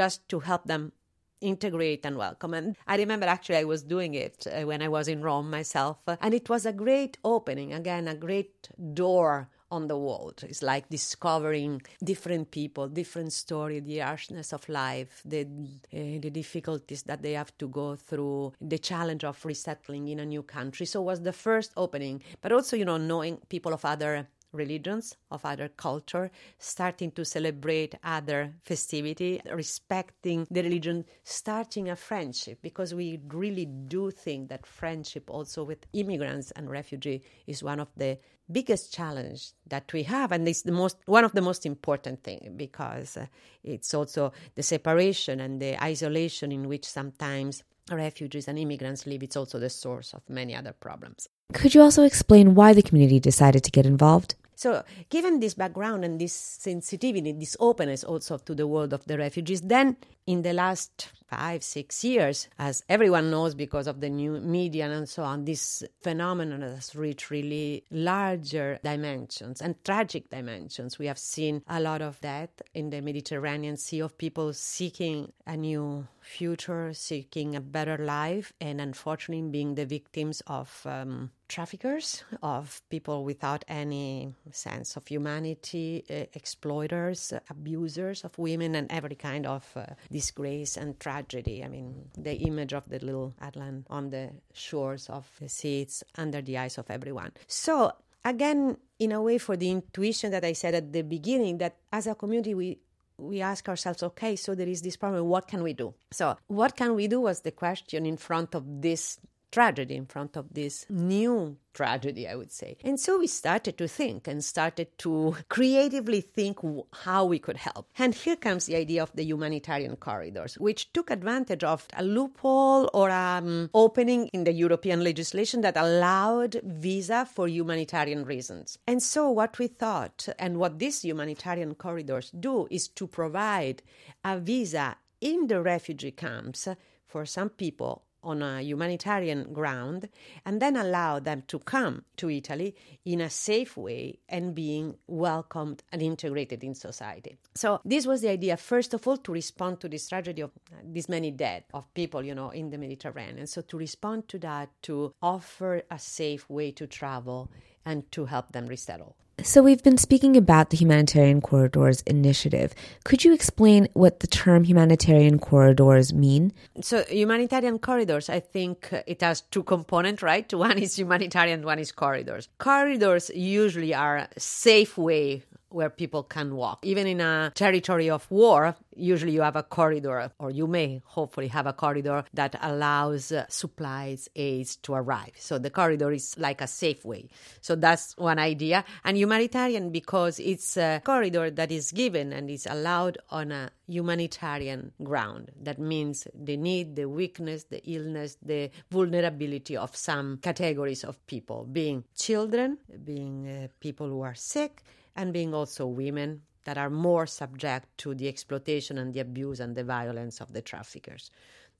just 0.00 0.28
to 0.30 0.40
help 0.40 0.64
them 0.72 0.92
integrate 1.40 2.04
and 2.04 2.16
welcome. 2.16 2.52
And 2.58 2.76
I 2.92 2.96
remember 2.96 3.26
actually 3.26 3.58
I 3.58 3.64
was 3.64 3.82
doing 3.94 4.14
it 4.14 4.46
uh, 4.46 4.66
when 4.66 4.82
I 4.82 4.88
was 4.88 5.06
in 5.06 5.22
Rome 5.22 5.48
myself, 5.58 5.98
and 6.24 6.34
it 6.34 6.48
was 6.48 6.66
a 6.66 6.72
great 6.72 7.18
opening, 7.24 7.72
again, 7.72 8.08
a 8.08 8.14
great 8.14 8.68
door 8.94 9.48
on 9.70 9.88
the 9.88 9.96
world. 9.96 10.44
It's 10.48 10.62
like 10.62 10.88
discovering 10.88 11.82
different 12.02 12.50
people, 12.50 12.88
different 12.88 13.32
story, 13.32 13.80
the 13.80 13.98
harshness 13.98 14.52
of 14.52 14.68
life, 14.68 15.22
the 15.24 15.42
uh, 15.42 16.20
the 16.24 16.30
difficulties 16.30 17.02
that 17.04 17.22
they 17.22 17.32
have 17.32 17.56
to 17.58 17.68
go 17.68 17.96
through, 17.96 18.52
the 18.60 18.78
challenge 18.78 19.24
of 19.24 19.44
resettling 19.44 20.08
in 20.08 20.20
a 20.20 20.26
new 20.26 20.42
country. 20.42 20.86
So 20.86 21.00
it 21.02 21.04
was 21.04 21.22
the 21.22 21.32
first 21.32 21.72
opening, 21.76 22.22
but 22.40 22.52
also 22.52 22.76
you 22.76 22.84
know 22.84 22.96
knowing 22.96 23.38
people 23.48 23.72
of 23.72 23.84
other 23.84 24.28
religions, 24.52 25.16
of 25.30 25.44
other 25.44 25.68
culture, 25.68 26.30
starting 26.58 27.10
to 27.12 27.24
celebrate 27.24 27.94
other 28.02 28.54
festivity, 28.64 29.40
respecting 29.52 30.46
the 30.50 30.62
religion, 30.62 31.04
starting 31.24 31.90
a 31.90 31.96
friendship, 31.96 32.58
because 32.62 32.94
we 32.94 33.20
really 33.28 33.66
do 33.66 34.10
think 34.10 34.48
that 34.48 34.66
friendship 34.66 35.30
also 35.30 35.64
with 35.64 35.86
immigrants 35.92 36.50
and 36.52 36.70
refugee 36.70 37.22
is 37.46 37.62
one 37.62 37.80
of 37.80 37.88
the 37.96 38.18
biggest 38.50 38.94
challenge 38.94 39.52
that 39.66 39.92
we 39.92 40.02
have 40.02 40.32
and 40.32 40.48
it's 40.48 40.62
the 40.62 40.72
most 40.72 40.96
one 41.04 41.22
of 41.22 41.32
the 41.32 41.42
most 41.42 41.66
important 41.66 42.22
thing 42.22 42.54
because 42.56 43.18
uh, 43.18 43.26
it's 43.62 43.92
also 43.92 44.32
the 44.54 44.62
separation 44.62 45.38
and 45.40 45.60
the 45.60 45.82
isolation 45.84 46.50
in 46.50 46.66
which 46.66 46.86
sometimes 46.86 47.62
refugees 47.90 48.48
and 48.48 48.58
immigrants 48.58 49.06
live 49.06 49.22
it's 49.22 49.36
also 49.36 49.58
the 49.58 49.70
source 49.70 50.14
of 50.14 50.22
many 50.28 50.54
other 50.54 50.72
problems. 50.72 51.28
Could 51.52 51.74
you 51.74 51.82
also 51.82 52.02
explain 52.02 52.54
why 52.54 52.72
the 52.72 52.82
community 52.82 53.20
decided 53.20 53.64
to 53.64 53.70
get 53.70 53.86
involved 53.86 54.34
so, 54.58 54.82
given 55.08 55.38
this 55.38 55.54
background 55.54 56.04
and 56.04 56.20
this 56.20 56.32
sensitivity, 56.32 57.30
this 57.30 57.56
openness 57.60 58.02
also 58.02 58.38
to 58.38 58.56
the 58.56 58.66
world 58.66 58.92
of 58.92 59.04
the 59.04 59.16
refugees, 59.16 59.60
then 59.60 59.96
in 60.26 60.42
the 60.42 60.52
last 60.52 61.12
five, 61.28 61.62
six 61.62 62.04
years, 62.04 62.48
as 62.58 62.82
everyone 62.88 63.30
knows 63.30 63.54
because 63.54 63.86
of 63.86 64.00
the 64.00 64.08
new 64.08 64.40
media 64.40 64.90
and 64.90 65.08
so 65.08 65.22
on, 65.22 65.44
this 65.44 65.82
phenomenon 66.02 66.62
has 66.62 66.94
reached 66.96 67.30
really 67.30 67.84
larger 67.90 68.78
dimensions 68.82 69.60
and 69.60 69.82
tragic 69.84 70.30
dimensions. 70.30 70.98
We 70.98 71.06
have 71.06 71.18
seen 71.18 71.62
a 71.68 71.80
lot 71.80 72.02
of 72.02 72.20
death 72.20 72.62
in 72.74 72.90
the 72.90 73.00
Mediterranean 73.00 73.76
Sea 73.76 74.00
of 74.00 74.16
people 74.18 74.52
seeking 74.52 75.32
a 75.46 75.56
new 75.56 76.06
future, 76.28 76.92
seeking 76.92 77.56
a 77.56 77.60
better 77.60 77.96
life, 77.96 78.52
and 78.60 78.80
unfortunately 78.80 79.50
being 79.50 79.74
the 79.74 79.86
victims 79.86 80.42
of 80.46 80.82
um, 80.84 81.30
traffickers, 81.48 82.22
of 82.42 82.82
people 82.90 83.24
without 83.24 83.64
any 83.66 84.34
sense 84.52 84.96
of 84.96 85.06
humanity, 85.06 86.04
uh, 86.10 86.26
exploiters, 86.34 87.32
uh, 87.32 87.40
abusers 87.48 88.24
of 88.24 88.38
women, 88.38 88.74
and 88.74 88.92
every 88.92 89.16
kind 89.16 89.46
of 89.46 89.64
uh, 89.74 89.86
disgrace 90.12 90.76
and 90.76 91.00
tragedy. 91.00 91.17
I 91.18 91.68
mean, 91.68 92.10
the 92.16 92.34
image 92.34 92.72
of 92.72 92.88
the 92.88 92.98
little 92.98 93.34
island 93.40 93.86
on 93.90 94.10
the 94.10 94.30
shores 94.52 95.08
of 95.08 95.28
the 95.40 95.48
sea, 95.48 95.82
it's 95.82 96.04
under 96.16 96.42
the 96.42 96.58
eyes 96.58 96.78
of 96.78 96.90
everyone. 96.90 97.32
So, 97.46 97.92
again, 98.24 98.76
in 98.98 99.12
a 99.12 99.22
way, 99.22 99.38
for 99.38 99.56
the 99.56 99.70
intuition 99.70 100.30
that 100.32 100.44
I 100.44 100.52
said 100.52 100.74
at 100.74 100.92
the 100.92 101.02
beginning, 101.02 101.58
that 101.58 101.76
as 101.92 102.06
a 102.06 102.14
community, 102.14 102.54
we 102.54 102.78
we 103.20 103.40
ask 103.40 103.68
ourselves, 103.68 104.02
okay, 104.02 104.36
so 104.36 104.54
there 104.54 104.68
is 104.68 104.82
this 104.82 104.96
problem. 104.96 105.26
What 105.26 105.48
can 105.48 105.62
we 105.62 105.72
do? 105.72 105.92
So, 106.12 106.36
what 106.46 106.76
can 106.76 106.94
we 106.94 107.08
do 107.08 107.20
was 107.20 107.40
the 107.40 107.50
question 107.50 108.06
in 108.06 108.16
front 108.16 108.54
of 108.54 108.62
this 108.80 109.18
tragedy, 109.50 109.96
in 109.96 110.06
front 110.06 110.36
of 110.36 110.52
this 110.54 110.86
new 110.88 111.56
tragedy, 111.72 112.26
I 112.26 112.34
would 112.34 112.50
say. 112.50 112.76
And 112.82 112.98
so 112.98 113.18
we 113.18 113.26
started 113.26 113.78
to 113.78 113.88
think 113.88 114.26
and 114.26 114.44
started 114.44 114.98
to 114.98 115.36
creatively 115.48 116.20
think 116.20 116.58
how 116.92 117.24
we 117.24 117.38
could 117.38 117.56
help. 117.56 117.88
And 117.98 118.14
here 118.14 118.36
comes 118.36 118.66
the 118.66 118.76
idea 118.76 119.02
of 119.02 119.12
the 119.14 119.24
humanitarian 119.24 119.96
corridors, 119.96 120.58
which 120.58 120.92
took 120.92 121.10
advantage 121.10 121.62
of 121.62 121.86
a 121.96 122.02
loophole 122.02 122.90
or 122.92 123.10
an 123.10 123.44
um, 123.44 123.70
opening 123.74 124.28
in 124.28 124.44
the 124.44 124.52
European 124.52 125.04
legislation 125.04 125.60
that 125.60 125.76
allowed 125.76 126.60
visa 126.64 127.26
for 127.32 127.46
humanitarian 127.48 128.24
reasons. 128.24 128.78
And 128.86 129.02
so 129.02 129.30
what 129.30 129.58
we 129.58 129.68
thought 129.68 130.28
and 130.38 130.58
what 130.58 130.78
these 130.78 131.02
humanitarian 131.04 131.74
corridors 131.74 132.30
do 132.30 132.66
is 132.70 132.88
to 132.88 133.06
provide 133.06 133.82
a 134.24 134.38
visa 134.38 134.96
in 135.20 135.46
the 135.46 135.62
refugee 135.62 136.10
camps 136.10 136.68
for 137.06 137.24
some 137.24 137.50
people 137.50 138.04
on 138.22 138.42
a 138.42 138.60
humanitarian 138.60 139.52
ground 139.52 140.08
and 140.44 140.60
then 140.60 140.76
allow 140.76 141.18
them 141.18 141.42
to 141.48 141.58
come 141.58 142.04
to 142.16 142.30
Italy 142.30 142.74
in 143.04 143.20
a 143.20 143.30
safe 143.30 143.76
way 143.76 144.18
and 144.28 144.54
being 144.54 144.96
welcomed 145.06 145.82
and 145.92 146.02
integrated 146.02 146.64
in 146.64 146.74
society. 146.74 147.38
So 147.54 147.80
this 147.84 148.06
was 148.06 148.20
the 148.20 148.28
idea 148.28 148.56
first 148.56 148.94
of 148.94 149.06
all 149.06 149.16
to 149.18 149.32
respond 149.32 149.80
to 149.80 149.88
this 149.88 150.08
tragedy 150.08 150.42
of 150.42 150.50
uh, 150.72 150.76
these 150.84 151.08
many 151.08 151.30
dead 151.30 151.64
of 151.72 151.92
people, 151.94 152.24
you 152.24 152.34
know, 152.34 152.50
in 152.50 152.70
the 152.70 152.78
Mediterranean. 152.78 153.38
And 153.38 153.48
so 153.48 153.62
to 153.62 153.76
respond 153.76 154.28
to 154.28 154.38
that 154.40 154.70
to 154.82 155.14
offer 155.22 155.82
a 155.90 155.98
safe 155.98 156.48
way 156.48 156.70
to 156.72 156.86
travel 156.86 157.50
and 157.84 158.10
to 158.12 158.26
help 158.26 158.52
them 158.52 158.66
resettle. 158.66 159.16
So, 159.44 159.62
we've 159.62 159.84
been 159.84 159.98
speaking 159.98 160.36
about 160.36 160.70
the 160.70 160.76
Humanitarian 160.76 161.40
Corridors 161.40 162.02
Initiative. 162.08 162.74
Could 163.04 163.24
you 163.24 163.32
explain 163.32 163.86
what 163.92 164.18
the 164.18 164.26
term 164.26 164.64
humanitarian 164.64 165.38
corridors 165.38 166.12
mean? 166.12 166.52
So, 166.80 167.04
humanitarian 167.04 167.78
corridors, 167.78 168.28
I 168.28 168.40
think 168.40 168.92
uh, 168.92 169.02
it 169.06 169.20
has 169.20 169.42
two 169.42 169.62
components, 169.62 170.22
right? 170.24 170.52
One 170.52 170.76
is 170.78 170.98
humanitarian, 170.98 171.62
one 171.64 171.78
is 171.78 171.92
corridors. 171.92 172.48
Corridors 172.58 173.30
usually 173.32 173.94
are 173.94 174.26
safe 174.36 174.98
way 174.98 175.44
where 175.70 175.90
people 175.90 176.22
can 176.22 176.54
walk. 176.54 176.84
Even 176.84 177.06
in 177.06 177.20
a 177.20 177.52
territory 177.54 178.10
of 178.10 178.30
war, 178.30 178.74
usually 178.94 179.32
you 179.32 179.42
have 179.42 179.56
a 179.56 179.62
corridor, 179.62 180.30
or 180.38 180.50
you 180.50 180.66
may 180.66 181.02
hopefully 181.04 181.48
have 181.48 181.66
a 181.66 181.72
corridor 181.72 182.24
that 182.34 182.56
allows 182.62 183.32
uh, 183.32 183.44
supplies, 183.48 184.28
aids 184.36 184.76
to 184.76 184.94
arrive. 184.94 185.32
So 185.36 185.58
the 185.58 185.70
corridor 185.70 186.12
is 186.12 186.36
like 186.38 186.60
a 186.60 186.66
safe 186.66 187.04
way. 187.04 187.28
So 187.60 187.76
that's 187.76 188.16
one 188.16 188.38
idea. 188.38 188.84
And 189.04 189.16
humanitarian 189.16 189.90
because 189.90 190.40
it's 190.40 190.76
a 190.76 191.00
corridor 191.04 191.50
that 191.50 191.70
is 191.70 191.92
given 191.92 192.32
and 192.32 192.50
is 192.50 192.66
allowed 192.68 193.18
on 193.30 193.52
a 193.52 193.70
humanitarian 193.86 194.92
ground. 195.02 195.50
That 195.62 195.78
means 195.78 196.26
the 196.34 196.56
need, 196.56 196.96
the 196.96 197.08
weakness, 197.08 197.64
the 197.64 197.82
illness, 197.90 198.36
the 198.42 198.70
vulnerability 198.90 199.76
of 199.76 199.96
some 199.96 200.38
categories 200.42 201.04
of 201.04 201.24
people, 201.26 201.66
being 201.70 202.04
children, 202.16 202.78
being 203.04 203.48
uh, 203.48 203.68
people 203.80 204.08
who 204.08 204.22
are 204.22 204.34
sick 204.34 204.82
and 205.18 205.32
being 205.32 205.52
also 205.52 205.84
women 205.84 206.40
that 206.64 206.78
are 206.78 206.88
more 206.88 207.26
subject 207.26 207.86
to 207.98 208.14
the 208.14 208.28
exploitation 208.28 208.98
and 208.98 209.12
the 209.12 209.20
abuse 209.20 209.58
and 209.58 209.74
the 209.74 209.82
violence 209.82 210.40
of 210.40 210.52
the 210.52 210.62
traffickers. 210.62 211.30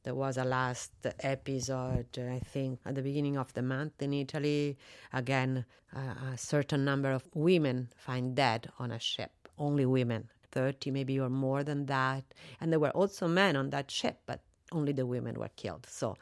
There 0.03 0.15
was 0.15 0.37
a 0.39 0.45
last 0.45 0.93
episode, 1.21 2.19
I 2.19 2.41
think, 2.41 2.81
at 2.85 2.95
the 2.97 3.03
beginning 3.03 3.37
of 3.37 3.53
the 3.55 3.63
month 3.63 4.03
in 4.03 4.13
Italy. 4.13 4.77
Again, 5.13 5.65
a 5.95 6.37
certain 6.37 6.85
number 6.85 7.13
of 7.13 7.29
women 7.33 7.91
find 7.97 8.35
dead 8.35 8.71
on 8.79 8.91
a 8.91 8.99
ship, 8.99 9.33
only 9.57 9.87
women, 9.87 10.29
30 10.51 10.91
maybe 10.91 11.21
or 11.21 11.29
more 11.29 11.63
than 11.63 11.87
that. 11.87 12.25
And 12.61 12.73
there 12.73 12.81
were 12.81 12.91
also 12.91 13.29
men 13.29 13.55
on 13.57 13.71
that 13.71 13.91
ship, 13.91 14.21
but 14.27 14.41
only 14.73 14.93
the 14.93 15.07
women 15.07 15.39
were 15.39 15.51
killed. 15.57 15.87
So 15.89 16.17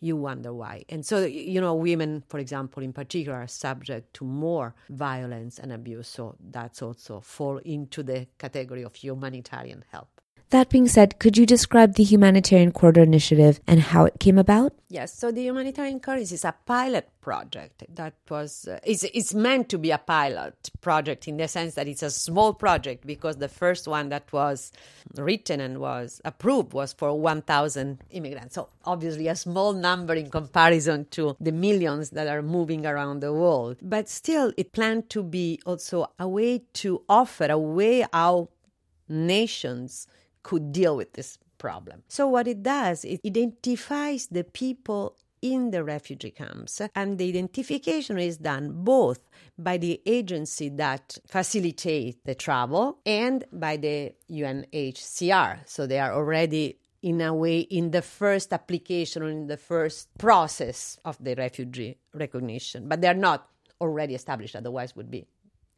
you 0.00 0.16
wonder 0.16 0.52
why. 0.52 0.84
And 0.88 1.04
so, 1.04 1.24
you 1.24 1.60
know, 1.60 1.74
women, 1.74 2.24
for 2.28 2.38
example, 2.38 2.82
in 2.82 2.92
particular, 2.92 3.38
are 3.38 3.46
subject 3.46 4.14
to 4.14 4.24
more 4.24 4.74
violence 4.88 5.58
and 5.58 5.72
abuse. 5.72 6.08
So 6.08 6.36
that's 6.50 6.82
also 6.82 7.20
fall 7.20 7.58
into 7.58 8.02
the 8.02 8.26
category 8.38 8.82
of 8.82 8.94
humanitarian 8.94 9.84
help. 9.90 10.19
That 10.50 10.68
being 10.68 10.88
said, 10.88 11.20
could 11.20 11.38
you 11.38 11.46
describe 11.46 11.94
the 11.94 12.02
Humanitarian 12.02 12.72
Corridor 12.72 13.04
Initiative 13.04 13.60
and 13.68 13.78
how 13.78 14.04
it 14.04 14.18
came 14.18 14.36
about? 14.36 14.72
Yes, 14.88 15.16
so 15.16 15.30
the 15.30 15.42
Humanitarian 15.42 16.00
Corridor 16.00 16.22
is 16.22 16.44
a 16.44 16.52
pilot 16.66 17.08
project 17.20 17.84
that 17.94 18.14
was 18.28 18.66
uh, 18.66 18.80
it's, 18.82 19.04
it's 19.04 19.32
meant 19.32 19.68
to 19.68 19.78
be 19.78 19.92
a 19.92 19.98
pilot 19.98 20.70
project 20.80 21.28
in 21.28 21.36
the 21.36 21.46
sense 21.46 21.74
that 21.74 21.86
it's 21.86 22.02
a 22.02 22.10
small 22.10 22.52
project 22.52 23.06
because 23.06 23.36
the 23.36 23.48
first 23.48 23.86
one 23.86 24.08
that 24.08 24.32
was 24.32 24.72
written 25.14 25.60
and 25.60 25.78
was 25.78 26.20
approved 26.24 26.72
was 26.72 26.92
for 26.94 27.16
1000 27.16 28.02
immigrants 28.10 28.54
so 28.54 28.70
obviously 28.86 29.28
a 29.28 29.36
small 29.36 29.74
number 29.74 30.14
in 30.14 30.30
comparison 30.30 31.04
to 31.10 31.36
the 31.38 31.52
millions 31.52 32.10
that 32.10 32.26
are 32.26 32.42
moving 32.42 32.86
around 32.86 33.20
the 33.20 33.32
world 33.32 33.76
but 33.82 34.08
still 34.08 34.50
it 34.56 34.72
planned 34.72 35.10
to 35.10 35.22
be 35.22 35.60
also 35.66 36.10
a 36.18 36.26
way 36.26 36.62
to 36.72 37.02
offer 37.08 37.44
a 37.44 37.58
way 37.58 38.04
how 38.12 38.48
nations 39.08 40.06
could 40.42 40.72
deal 40.72 40.96
with 40.96 41.12
this 41.12 41.38
problem. 41.58 42.02
So, 42.08 42.26
what 42.26 42.48
it 42.48 42.62
does, 42.62 43.04
it 43.04 43.20
identifies 43.24 44.26
the 44.26 44.44
people 44.44 45.16
in 45.42 45.70
the 45.70 45.82
refugee 45.82 46.30
camps, 46.30 46.82
and 46.94 47.18
the 47.18 47.28
identification 47.28 48.18
is 48.18 48.36
done 48.38 48.84
both 48.84 49.20
by 49.58 49.78
the 49.78 50.00
agency 50.04 50.68
that 50.68 51.16
facilitates 51.26 52.18
the 52.24 52.34
travel 52.34 52.98
and 53.06 53.44
by 53.52 53.76
the 53.76 54.12
UNHCR. 54.30 55.60
So, 55.66 55.86
they 55.86 55.98
are 55.98 56.12
already 56.12 56.78
in 57.02 57.20
a 57.20 57.32
way 57.32 57.60
in 57.60 57.92
the 57.92 58.02
first 58.02 58.52
application 58.52 59.22
or 59.22 59.28
in 59.28 59.46
the 59.46 59.56
first 59.56 60.08
process 60.18 60.98
of 61.04 61.16
the 61.22 61.34
refugee 61.34 61.96
recognition, 62.14 62.88
but 62.88 63.00
they're 63.00 63.14
not 63.14 63.48
already 63.80 64.14
established, 64.14 64.54
otherwise 64.54 64.94
would 64.94 65.10
be 65.10 65.26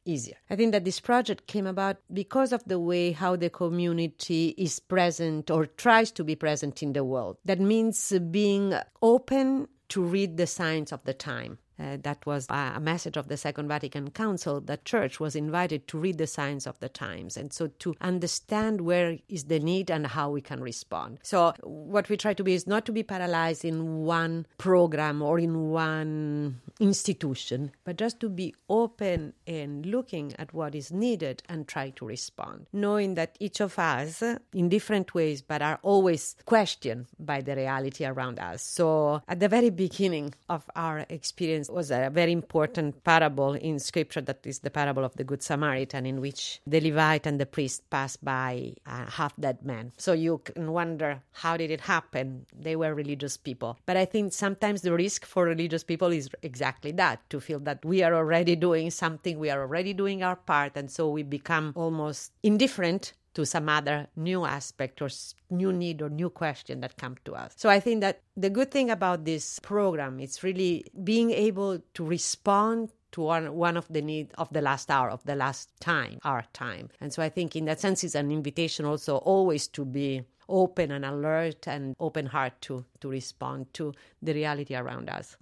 easier. 0.04 0.36
I 0.50 0.56
think 0.56 0.72
that 0.72 0.84
this 0.84 1.00
project 1.00 1.46
came 1.46 1.66
about 1.66 1.98
because 2.12 2.52
of 2.52 2.64
the 2.64 2.78
way 2.78 3.12
how 3.12 3.36
the 3.36 3.50
community 3.50 4.54
is 4.58 4.78
present 4.78 5.50
or 5.50 5.66
tries 5.66 6.10
to 6.12 6.24
be 6.24 6.34
present 6.34 6.82
in 6.82 6.92
the 6.92 7.04
world. 7.04 7.38
That 7.44 7.60
means 7.60 8.12
being 8.30 8.74
open 9.00 9.68
to 9.88 10.02
read 10.02 10.36
the 10.36 10.46
signs 10.46 10.92
of 10.92 11.04
the 11.04 11.14
time. 11.14 11.58
Uh, 11.78 11.96
that 12.02 12.24
was 12.26 12.46
a 12.50 12.78
message 12.80 13.16
of 13.16 13.28
the 13.28 13.36
Second 13.36 13.68
Vatican 13.68 14.10
Council 14.10 14.60
that 14.60 14.84
church 14.84 15.18
was 15.18 15.34
invited 15.34 15.88
to 15.88 15.98
read 15.98 16.18
the 16.18 16.26
signs 16.26 16.66
of 16.66 16.78
the 16.80 16.88
times 16.88 17.36
and 17.36 17.52
so 17.52 17.66
to 17.78 17.94
understand 18.00 18.80
where 18.82 19.18
is 19.28 19.44
the 19.44 19.58
need 19.58 19.90
and 19.90 20.06
how 20.06 20.30
we 20.30 20.40
can 20.40 20.60
respond. 20.60 21.18
So 21.22 21.54
what 21.62 22.08
we 22.08 22.16
try 22.16 22.34
to 22.34 22.44
be 22.44 22.54
is 22.54 22.66
not 22.66 22.84
to 22.86 22.92
be 22.92 23.02
paralyzed 23.02 23.64
in 23.64 24.04
one 24.04 24.46
program 24.58 25.22
or 25.22 25.38
in 25.38 25.70
one 25.70 26.60
institution, 26.78 27.72
but 27.84 27.96
just 27.96 28.20
to 28.20 28.28
be 28.28 28.54
open 28.68 29.32
and 29.46 29.86
looking 29.86 30.34
at 30.38 30.52
what 30.52 30.74
is 30.74 30.92
needed 30.92 31.42
and 31.48 31.66
try 31.66 31.90
to 31.90 32.06
respond, 32.06 32.66
knowing 32.72 33.14
that 33.14 33.36
each 33.40 33.60
of 33.60 33.78
us 33.78 34.22
in 34.52 34.68
different 34.68 35.14
ways 35.14 35.42
but 35.42 35.62
are 35.62 35.78
always 35.82 36.36
questioned 36.44 37.06
by 37.18 37.40
the 37.40 37.56
reality 37.56 38.04
around 38.04 38.38
us. 38.38 38.62
So 38.62 39.22
at 39.26 39.40
the 39.40 39.48
very 39.48 39.70
beginning 39.70 40.34
of 40.48 40.68
our 40.76 41.06
experience 41.08 41.61
was 41.70 41.90
a 41.90 42.10
very 42.12 42.32
important 42.32 43.04
parable 43.04 43.54
in 43.54 43.78
scripture 43.78 44.20
that 44.22 44.46
is 44.46 44.60
the 44.60 44.70
parable 44.70 45.04
of 45.04 45.14
the 45.16 45.24
Good 45.24 45.42
Samaritan, 45.42 46.06
in 46.06 46.20
which 46.20 46.60
the 46.66 46.80
Levite 46.80 47.26
and 47.26 47.40
the 47.40 47.46
priest 47.46 47.88
pass 47.90 48.16
by 48.16 48.74
a 48.86 49.10
half 49.10 49.34
dead 49.36 49.64
man. 49.64 49.92
So 49.98 50.12
you 50.12 50.38
can 50.38 50.72
wonder 50.72 51.22
how 51.32 51.56
did 51.56 51.70
it 51.70 51.80
happen? 51.80 52.46
They 52.58 52.76
were 52.76 52.94
religious 52.94 53.36
people. 53.36 53.78
But 53.86 53.96
I 53.96 54.04
think 54.04 54.32
sometimes 54.32 54.82
the 54.82 54.92
risk 54.92 55.24
for 55.24 55.44
religious 55.44 55.84
people 55.84 56.08
is 56.08 56.28
exactly 56.42 56.92
that 56.92 57.28
to 57.30 57.40
feel 57.40 57.60
that 57.60 57.84
we 57.84 58.02
are 58.02 58.14
already 58.14 58.56
doing 58.56 58.90
something, 58.90 59.38
we 59.38 59.50
are 59.50 59.60
already 59.60 59.92
doing 59.92 60.22
our 60.22 60.36
part, 60.36 60.72
and 60.76 60.90
so 60.90 61.08
we 61.08 61.22
become 61.22 61.72
almost 61.76 62.32
indifferent 62.42 63.12
to 63.34 63.46
some 63.46 63.68
other 63.68 64.06
new 64.16 64.44
aspect 64.44 65.00
or 65.00 65.08
new 65.50 65.72
need 65.72 66.02
or 66.02 66.10
new 66.10 66.30
question 66.30 66.80
that 66.80 66.96
come 66.96 67.16
to 67.24 67.34
us. 67.34 67.54
So 67.56 67.68
I 67.68 67.80
think 67.80 68.00
that 68.00 68.20
the 68.36 68.50
good 68.50 68.70
thing 68.70 68.90
about 68.90 69.24
this 69.24 69.58
program 69.60 70.20
is 70.20 70.42
really 70.42 70.86
being 71.02 71.30
able 71.30 71.80
to 71.94 72.04
respond 72.04 72.90
to 73.12 73.20
one, 73.20 73.54
one 73.54 73.76
of 73.76 73.86
the 73.88 74.02
need 74.02 74.32
of 74.38 74.52
the 74.52 74.62
last 74.62 74.90
hour 74.90 75.10
of 75.10 75.22
the 75.24 75.36
last 75.36 75.70
time 75.80 76.18
our 76.24 76.44
time 76.54 76.88
and 77.00 77.12
so 77.12 77.22
i 77.22 77.28
think 77.28 77.54
in 77.54 77.66
that 77.66 77.78
sense 77.78 78.02
it's 78.02 78.14
an 78.14 78.30
invitation 78.30 78.84
also 78.86 79.18
always 79.18 79.68
to 79.68 79.84
be 79.84 80.22
open 80.48 80.90
and 80.90 81.04
alert 81.04 81.68
and 81.68 81.94
open 82.00 82.26
heart 82.26 82.54
to 82.62 82.84
to 83.00 83.08
respond 83.08 83.66
to 83.74 83.92
the 84.22 84.32
reality 84.32 84.74
around 84.74 85.10
us 85.10 85.36